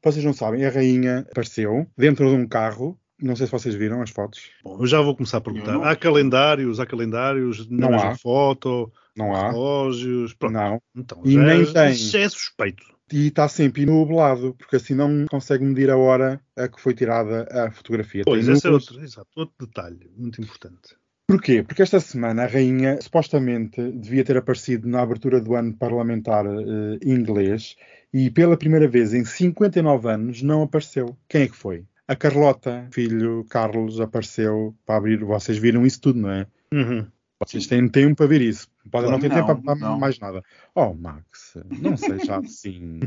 [0.05, 2.99] Vocês não sabem, a rainha apareceu dentro de um carro.
[3.23, 4.51] Não sei se vocês viram as fotos.
[4.65, 5.73] Bom, eu já vou começar a perguntar.
[5.73, 5.85] Não.
[5.85, 8.17] Há calendários, há calendários Não há.
[8.17, 9.51] foto, Não há.
[9.51, 10.35] relógios.
[10.35, 10.53] Pronto.
[10.55, 10.83] Não.
[10.97, 11.95] Então, E já, nem é, tem.
[11.95, 12.83] já é suspeito.
[13.13, 17.47] E está sempre nublado, porque assim não consegue medir a hora a que foi tirada
[17.51, 18.23] a fotografia.
[18.25, 20.97] Pois, Tem esse é outro, exato, outro detalhe muito importante.
[21.27, 21.63] Porquê?
[21.63, 26.99] Porque esta semana a rainha supostamente devia ter aparecido na abertura do ano parlamentar eh,
[27.05, 27.77] inglês
[28.13, 31.17] e pela primeira vez em 59 anos não apareceu.
[31.29, 31.85] Quem é que foi?
[32.13, 35.25] A Carlota, filho Carlos, apareceu para abrir.
[35.25, 36.47] Vocês viram isso tudo, não é?
[36.71, 37.07] Uhum.
[37.43, 38.69] Vocês têm tempo para ver isso.
[38.91, 40.43] Podem não ter Não, tempo para mais nada.
[40.75, 43.01] Oh, Max, não seja assim.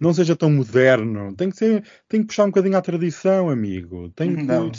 [0.00, 1.34] não seja tão moderno.
[1.34, 4.08] Tem que, ser, tem que puxar um bocadinho à tradição, amigo.
[4.10, 4.42] Tem que...
[4.42, 4.70] Não.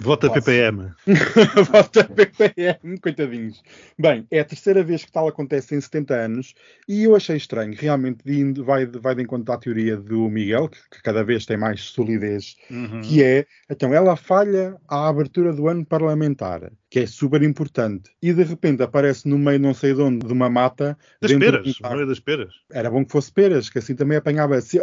[0.00, 0.40] Vota Posso.
[0.40, 0.90] PPM.
[1.72, 3.62] Vota PPM, coitadinhos.
[3.98, 6.54] Bem, é a terceira vez que tal acontece em 70 anos
[6.88, 7.74] e eu achei estranho.
[7.76, 11.56] Realmente de- vai, vai de encontro à teoria do Miguel, que, que cada vez tem
[11.56, 13.00] mais solidez, Uhum.
[13.00, 18.32] que é, então, ela falha à abertura do ano parlamentar, que é super importante, e
[18.32, 20.98] de repente aparece no meio não sei de onde, de uma mata.
[21.20, 22.54] Das peras, um no meio das peras.
[22.70, 24.56] Era bom que fosse peras, que assim também apanhava.
[24.56, 24.78] Assim,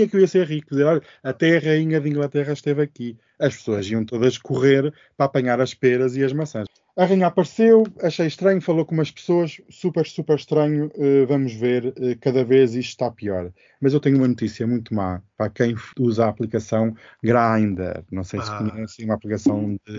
[0.00, 0.70] é que eu ia ser rico.
[0.70, 3.16] Dizer, olha, até a rainha de Inglaterra esteve aqui.
[3.38, 6.66] As pessoas iam todas correr para apanhar as peras e as maçãs.
[6.96, 10.90] A rainha apareceu, achei estranho, falou com umas pessoas, super, super estranho.
[10.96, 13.52] Eh, vamos ver, eh, cada vez isto está pior.
[13.82, 18.02] Mas eu tenho uma notícia muito má para quem usa a aplicação Grindr.
[18.10, 18.58] Não sei se Ah.
[18.70, 19.98] conhecem uma aplicação de.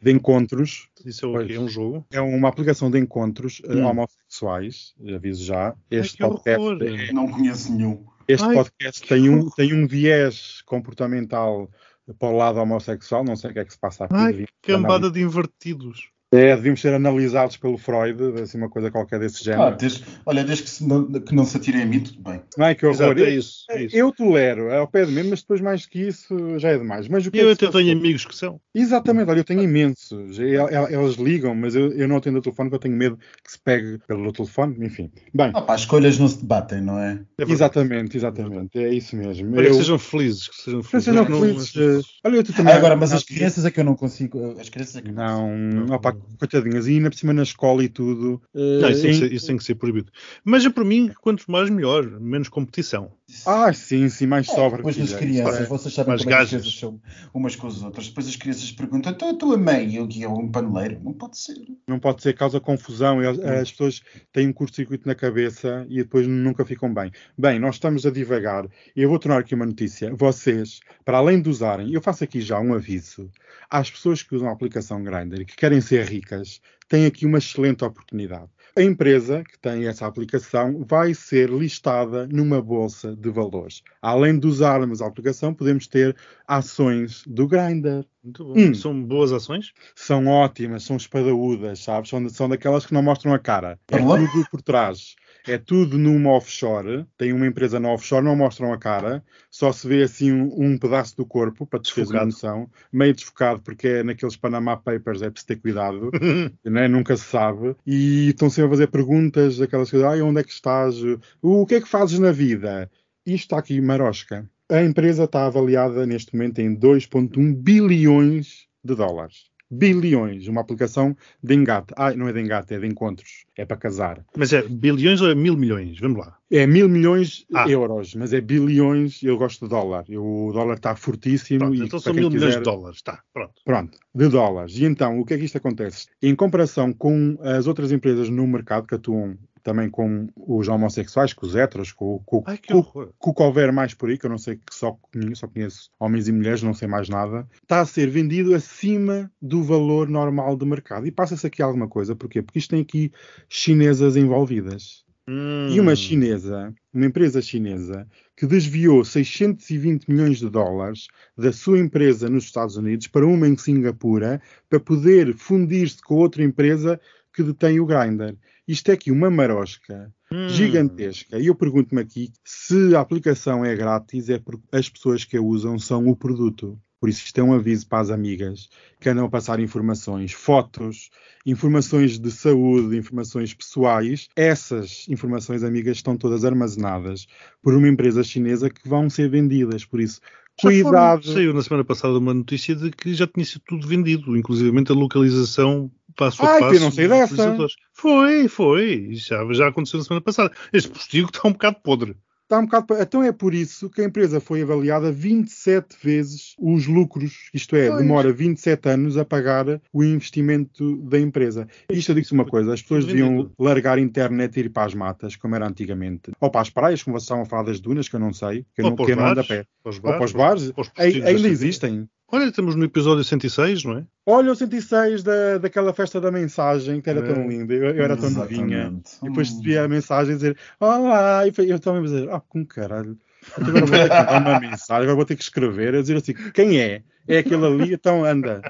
[0.00, 0.88] De encontros.
[1.04, 1.52] Isso é o quê?
[1.54, 2.06] É um jogo?
[2.10, 3.84] É uma aplicação de encontros eh, Hum.
[3.86, 5.74] homossexuais, aviso já.
[5.90, 8.04] Este que podcast é- Não conheço nenhum.
[8.26, 11.70] este Ai, podcast tem um, tem um viés comportamental
[12.18, 14.14] para o lado homossexual, não sei o que é que se passa aqui.
[14.14, 16.10] Ai, Cambada de invertidos.
[16.32, 19.76] É, devíamos ser analisados pelo Freud, assim, uma coisa qualquer desse Ah, género.
[19.76, 22.40] desde- olha, desde que, se não, que não se atirem a mim, tudo bem.
[22.58, 22.94] Ai, que horror.
[23.12, 23.64] Exato, é isso.
[23.70, 23.96] É isso.
[23.96, 27.08] Eu tolero, é ao pé de mim, mas depois mais que isso já é demais.
[27.08, 28.00] Mas o que é eu que até tenho passou?
[28.00, 28.60] amigos que são.
[28.72, 30.38] Exatamente, olha, eu tenho imensos.
[30.38, 33.58] Eles ligam, mas eu, eu não atendo o telefone porque eu tenho medo que se
[33.58, 35.10] pegue pelo telefone, enfim.
[35.34, 37.20] Bem, Ah, pá, as escolhas não se debatem, não é?
[37.38, 39.52] É exatamente, exatamente, é isso mesmo.
[39.56, 40.48] Que Eu- sejam felizes.
[40.48, 41.04] Que sejam que felizes.
[41.12, 42.72] sejam Não- felizes, mas- eh, Olha, tu também.
[42.72, 44.54] Ah, agora, mas as crianças é que eu não consigo.
[44.60, 45.94] As crianças é que eu Não, Não.
[45.96, 48.40] opá, coitadinhas, e ainda por cima na escola e tudo.
[48.54, 50.10] eh, Não, isso tem, que em- ser, isso tem que ser proibido.
[50.44, 53.12] Mas é para mim, quanto mais melhor, menos competição.
[53.46, 54.78] Ah, sim, sim, mais É, sobra.
[54.78, 55.18] depois nas filha.
[55.18, 56.62] crianças, é- vocês sabem Mais como é que as gajas.
[56.62, 57.00] coisas são
[57.32, 58.08] umas com as outras.
[58.08, 61.00] Depois as crianças perguntam, então a tua mãe, eu que é um paneleiro?
[61.02, 61.56] Não pode ser.
[61.88, 63.22] Não pode ser causa confusão.
[63.22, 67.10] Eles- As pessoas têm um curto-circuito na cabeça e depois nunca ficam bem.
[67.36, 70.14] Bem, nós estamos a divagar e eu vou tornar aqui uma notícia.
[70.14, 73.30] Vocês, para além de usarem, eu faço aqui já um aviso
[73.70, 77.38] às pessoas que usam a aplicação Grindr e que querem ser ricas, têm aqui uma
[77.38, 78.48] excelente oportunidade.
[78.80, 83.82] A empresa que tem essa aplicação vai ser listada numa bolsa de valores.
[84.00, 86.16] Além de usarmos a aplicação, podemos ter
[86.48, 88.06] ações do Grindr.
[88.24, 88.54] Muito bom.
[88.56, 88.74] Hum.
[88.74, 89.72] São boas ações?
[89.94, 92.10] São ótimas, são espadaúdas, sabes?
[92.10, 93.78] São, são daquelas que não mostram a cara.
[93.90, 94.18] É Olá.
[94.18, 95.14] tudo por trás.
[95.46, 97.06] É tudo numa offshore.
[97.16, 99.24] Tem uma empresa na offshore, não mostram a cara.
[99.50, 102.26] Só se vê assim um, um pedaço do corpo, para te Desfocado.
[102.26, 102.68] noção.
[102.92, 106.10] Meio desfocado, porque é naqueles Panama Papers, é preciso ter cuidado.
[106.64, 106.88] né?
[106.88, 107.74] Nunca se sabe.
[107.86, 110.96] E estão sempre fazer perguntas, aquelas coisas, "Ai, onde é que estás?
[111.42, 112.90] O que é que fazes na vida?
[113.26, 114.48] Isto está aqui, marosca.
[114.70, 119.49] A empresa está avaliada neste momento em 2,1 bilhões de dólares.
[119.70, 120.48] Bilhões.
[120.48, 121.94] Uma aplicação de engate.
[121.96, 123.44] Ah, não é de engate, é de encontros.
[123.56, 124.24] É para casar.
[124.36, 125.98] Mas é bilhões ou é mil milhões?
[126.00, 126.36] Vamos lá.
[126.50, 127.68] É mil milhões Ah.
[127.68, 129.22] euros, mas é bilhões.
[129.22, 130.04] Eu gosto de dólar.
[130.08, 131.60] Eu- o dólar está fortíssimo.
[131.60, 133.02] Pronto, e então são mil milhões quiser- de dólares.
[133.02, 133.54] Tá, pronto.
[133.64, 134.76] Pronto, de dólares.
[134.76, 136.08] E então, o que é que isto acontece?
[136.20, 141.46] Em comparação com as outras empresas no mercado que atuam também com os homossexuais, com
[141.46, 144.26] os heteros, com, com, Ai, que com, com o que houver mais por aí, que
[144.26, 147.48] eu não sei que só conheço, só conheço homens e mulheres, não sei mais nada,
[147.62, 151.06] está a ser vendido acima do valor normal de mercado.
[151.06, 152.42] E passa-se aqui alguma coisa, porquê?
[152.42, 153.12] Porque isto tem aqui
[153.48, 155.04] chinesas envolvidas.
[155.28, 155.82] E Hum.
[155.82, 158.04] uma chinesa, uma empresa chinesa,
[158.36, 161.06] que desviou 620 milhões de dólares
[161.36, 166.42] da sua empresa nos Estados Unidos para uma em Singapura, para poder fundir-se com outra
[166.42, 167.00] empresa
[167.32, 168.36] que detém o Grindr.
[168.70, 170.48] Isto é aqui uma marosca Hum.
[170.48, 171.40] gigantesca.
[171.40, 175.42] E eu pergunto-me aqui se a aplicação é grátis, é porque as pessoas que a
[175.42, 176.80] usam são o produto.
[177.00, 178.68] Por isso, isto é um aviso para as amigas
[179.00, 181.10] que andam a passar informações, fotos,
[181.44, 184.28] informações de saúde, informações pessoais.
[184.36, 187.26] Essas informações, amigas, estão todas armazenadas
[187.60, 189.84] por uma empresa chinesa que vão ser vendidas.
[189.84, 190.20] Por isso,
[190.60, 191.32] cuidado.
[191.32, 194.94] Saiu na semana passada uma notícia de que já tinha sido tudo vendido, inclusivamente a
[194.94, 196.74] localização passo a Ai, passo.
[196.74, 197.56] eu não sei dessa.
[197.92, 199.08] Foi, foi.
[199.12, 200.52] Já, já aconteceu na semana passada.
[200.72, 202.16] Este postigo está um bocado podre.
[202.50, 203.00] Está um bocado...
[203.00, 207.86] Então é por isso que a empresa foi avaliada 27 vezes os lucros, isto é,
[207.86, 208.00] Pois.
[208.00, 211.68] demora 27 anos a pagar o investimento da empresa.
[211.88, 214.94] Isto eu digo-se uma coisa, as pessoas deviam largar a internet e ir para as
[214.94, 216.32] matas, como era antigamente.
[216.40, 218.66] Ou para as praias, como vocês estavam a falar das dunas, que eu não sei,
[218.74, 219.64] que eu Ou não, que não ando a pé.
[219.84, 220.72] Ou para os bares.
[220.98, 222.08] ainda da existem.
[222.32, 224.06] Olha, estamos no episódio 106, não é?
[224.30, 227.48] Olha o 106 da, daquela festa da mensagem, que era tão É.
[227.48, 228.92] linda, eu, eu era tão novinha.
[229.20, 229.52] E depois Hum.
[229.56, 233.18] recebi a mensagem dizer Olá, e eu estava a dizer, ah, com caralho.
[233.56, 236.34] Agora vou ter que mandar uma mensagem, agora vou ter que escrever, a dizer assim,
[236.52, 237.02] quem é?
[237.26, 238.62] É aquele ali, então anda.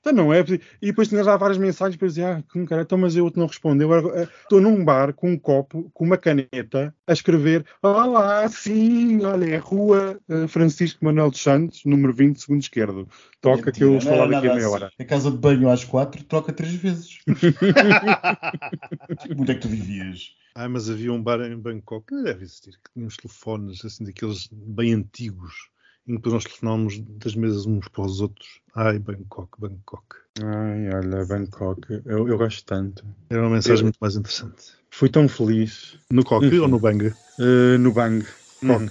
[0.00, 0.40] Então não é.
[0.80, 3.38] E depois tinha já várias mensagens para dizer, ah, com caralho, então, mas eu outro
[3.38, 3.92] não respondeu.
[4.16, 9.44] Eh, Estou num bar com um copo, com uma caneta, a escrever, olá, sim, olha,
[9.44, 13.06] é Rua eh, Francisco Manuel dos Santos, número 20, segundo esquerdo.
[13.42, 14.74] Toca que eu Mentira, vou falar é daqui a meia assim.
[14.74, 14.90] hora.
[14.98, 17.18] A casa de banho às quatro troca três vezes.
[19.38, 20.34] Onde é que tu vivias?
[20.54, 24.04] Ah, mas havia um bar em Bangkok, que deve existir, que tinha uns telefones, assim,
[24.04, 25.70] daqueles bem antigos,
[26.06, 28.60] em que depois nós telefonávamos das mesas uns para os outros.
[28.74, 30.04] Ai, Bangkok, Bangkok.
[30.42, 33.04] Ai, olha, Bangkok, eu, eu gosto tanto.
[33.28, 34.72] Era uma mensagem Eu- muito mais interessante.
[34.90, 36.58] Fui tão feliz No Coque Enfim.
[36.58, 37.12] ou no Bang?
[37.38, 38.26] eh, no Bang.
[38.62, 38.88] Uhum.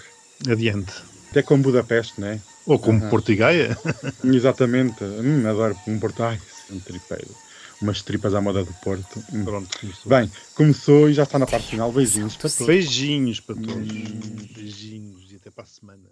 [0.49, 0.93] Adiante.
[1.29, 2.41] Até como Budapeste, né?
[2.65, 3.09] Ou como Aham.
[3.09, 3.77] Porto e Gaia.
[4.23, 5.03] Exatamente.
[5.03, 6.23] Hum, adoro um Porto.
[6.23, 6.39] Ai,
[6.71, 7.35] um tripeiro.
[7.81, 9.23] Umas tripas à moda do Porto.
[9.33, 9.43] Hum.
[9.45, 10.09] Pronto, começou.
[10.09, 11.91] Bem, começou e já está na parte final.
[11.91, 12.65] Beijinhos para todos.
[12.67, 13.75] Beijinhos para todos.
[13.75, 14.19] Hum.
[14.55, 16.09] Beijinhos e até para a semana.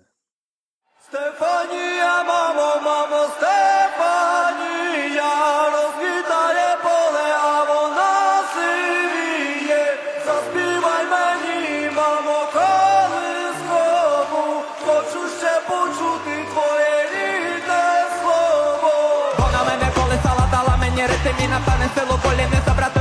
[1.11, 5.31] Стефанія, мамо, мамо, Стефанія,
[5.75, 8.13] розвітає поле, а вона
[8.53, 9.85] сивіє.
[10.25, 14.43] Заспівай мені, мамо, колискову,
[14.85, 17.85] хочу ще почути твоє рідне
[18.21, 18.93] слово.
[19.39, 22.96] Вона мене колисала, дала мені ритм і напевне силу болі не забрати.